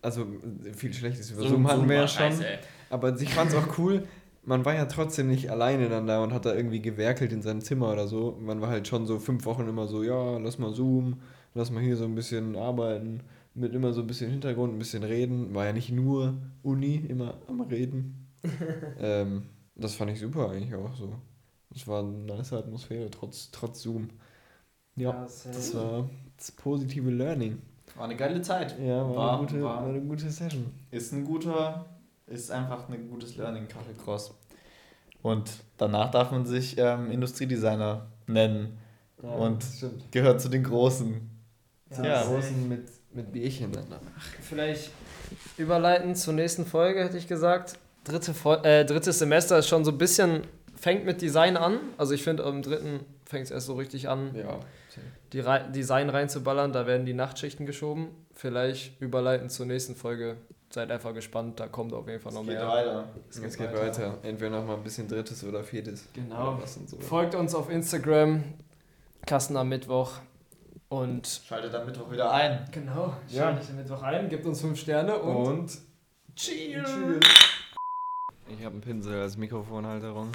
also 0.01 0.27
viel 0.75 0.93
Schlechtes 0.93 1.31
über 1.31 1.41
Zoom, 1.43 1.51
Zoom 1.51 1.67
hatten 1.67 1.89
wir 1.89 1.95
ja 1.95 2.07
schon. 2.07 2.31
scheiße. 2.31 2.45
Aber 2.89 3.19
ich 3.19 3.33
fand's 3.33 3.55
auch 3.55 3.77
cool, 3.77 4.03
man 4.45 4.65
war 4.65 4.75
ja 4.75 4.85
trotzdem 4.85 5.27
nicht 5.29 5.49
alleine 5.49 5.89
dann 5.89 6.05
da 6.05 6.21
und 6.21 6.33
hat 6.33 6.45
da 6.45 6.53
irgendwie 6.53 6.81
gewerkelt 6.81 7.31
in 7.31 7.41
seinem 7.41 7.61
Zimmer 7.61 7.91
oder 7.91 8.07
so. 8.07 8.37
Man 8.41 8.61
war 8.61 8.69
halt 8.69 8.87
schon 8.87 9.05
so 9.05 9.19
fünf 9.19 9.45
Wochen 9.45 9.67
immer 9.67 9.87
so, 9.87 10.03
ja, 10.03 10.37
lass 10.37 10.59
mal 10.59 10.73
Zoom, 10.73 11.21
lass 11.53 11.71
mal 11.71 11.81
hier 11.81 11.95
so 11.95 12.03
ein 12.03 12.15
bisschen 12.15 12.55
arbeiten, 12.55 13.21
mit 13.55 13.73
immer 13.73 13.93
so 13.93 14.01
ein 14.01 14.07
bisschen 14.07 14.29
Hintergrund, 14.29 14.73
ein 14.73 14.79
bisschen 14.79 15.03
reden. 15.03 15.55
War 15.55 15.65
ja 15.65 15.73
nicht 15.73 15.91
nur 15.91 16.35
Uni, 16.61 16.95
immer 17.07 17.35
am 17.47 17.61
Reden. 17.61 18.27
ähm, 18.99 19.43
das 19.75 19.95
fand 19.95 20.12
ich 20.12 20.19
super 20.19 20.49
eigentlich 20.49 20.73
auch 20.75 20.95
so. 20.95 21.15
Es 21.75 21.88
war 21.88 21.99
eine 21.99 22.09
nice 22.09 22.53
Atmosphäre, 22.53 23.09
trotz, 23.09 23.49
trotz 23.51 23.81
Zoom. 23.81 24.09
Ja, 24.95 25.23
das 25.23 25.73
war 25.75 26.07
das 26.38 26.51
positive 26.51 27.09
Learning. 27.09 27.62
War 27.95 28.05
eine 28.05 28.15
geile 28.15 28.41
Zeit. 28.41 28.77
Ja, 28.79 29.01
war, 29.07 29.15
War- 29.15 29.38
eine, 29.39 29.47
gute, 29.47 29.63
war- 29.63 29.81
war 29.81 29.89
eine 29.89 30.01
gute 30.01 30.29
Session. 30.29 30.65
ist 30.91 31.12
ein 31.13 31.23
guter, 31.25 31.86
ist 32.27 32.51
einfach 32.51 32.88
ein 32.89 33.09
gutes 33.09 33.36
Learning, 33.38 33.67
Kachelcross. 33.67 34.33
Und 35.23 35.49
danach 35.77 36.12
darf 36.12 36.31
man 36.31 36.45
sich 36.45 36.77
ähm, 36.77 37.09
Industriedesigner 37.12 38.07
nennen. 38.27 38.77
Und- 39.21 39.63
das 39.63 39.77
stimmt. 39.77 40.12
Gehört 40.12 40.41
zu 40.41 40.49
den 40.49 40.63
Großen. 40.63 41.29
Ja, 41.91 42.03
Ja. 42.05 42.23
Großen 42.23 42.67
mit, 42.67 42.88
mit 43.13 43.31
Bierchen 43.31 43.71
dann. 43.71 43.86
Vielleicht 44.41 44.91
überleiten 45.57 46.15
zur 46.15 46.33
nächsten 46.33 46.65
Folge, 46.65 47.03
hätte 47.03 47.17
ich 47.17 47.27
gesagt. 47.27 47.77
Dritte 48.03 48.33
äh, 48.63 48.85
drittes 48.85 49.19
Semester 49.19 49.57
ist 49.59 49.67
schon 49.69 49.85
so 49.85 49.91
ein 49.91 49.97
bisschen, 49.97 50.41
fängt 50.75 51.05
mit 51.05 51.21
Design 51.21 51.55
an. 51.57 51.79
Also 51.97 52.13
ich 52.13 52.23
finde, 52.23 52.43
im 52.43 52.61
dritten 52.61 52.99
fängt 53.25 53.45
es 53.45 53.51
erst 53.51 53.67
so 53.67 53.73
richtig 53.75 54.09
an, 54.09 54.35
Ja. 54.35 54.59
die 55.31 55.39
Rei 55.39 55.59
Design 55.59 56.09
reinzuballern. 56.09 56.73
Da 56.73 56.85
werden 56.85 57.05
die 57.05 57.13
Nachtschichten 57.13 57.65
geschoben. 57.65 58.09
Vielleicht 58.33 58.99
überleiten 59.01 59.49
zur 59.49 59.65
nächsten 59.65 59.95
Folge. 59.95 60.35
Seid 60.69 60.89
einfach 60.91 61.13
gespannt, 61.13 61.59
da 61.59 61.67
kommt 61.67 61.93
auf 61.93 62.07
jeden 62.07 62.19
Fall 62.19 62.33
noch 62.33 62.43
mehr. 62.43 62.67
weiter. 62.67 63.07
Es 63.29 63.57
geht, 63.57 63.71
weiter. 63.73 64.17
Entweder 64.23 64.49
noch 64.59 64.65
mal 64.65 64.73
ein 64.75 64.83
bisschen 64.83 65.07
drittes 65.07 65.43
oder 65.43 65.63
viertes. 65.63 66.07
Genau. 66.13 66.53
Oder 66.53 66.63
was 66.63 66.77
und 66.77 66.89
so. 66.89 66.99
Folgt 66.99 67.35
uns 67.35 67.53
auf 67.53 67.69
Instagram, 67.69 68.43
Kassen 69.25 69.55
am 69.55 69.69
Mittwoch. 69.69 70.13
Und 70.89 71.41
Schaltet 71.47 71.73
am 71.75 71.85
Mittwoch 71.85 72.11
wieder 72.11 72.31
ein. 72.31 72.65
genau, 72.71 73.13
Ja. 73.29 73.43
schaltet 73.53 73.69
am 73.69 73.75
Mittwoch 73.77 74.01
ein, 74.01 74.29
gebt 74.29 74.45
uns 74.47 74.61
fünf 74.61 74.79
Sterne 74.79 75.15
und, 75.17 75.35
Und 75.47 75.77
Cheers! 76.35 76.89
Ich 78.57 78.65
habe 78.65 78.73
einen 78.73 78.81
Pinsel 78.81 79.21
als 79.21 79.35
Mikrofonhalterung. 79.35 80.31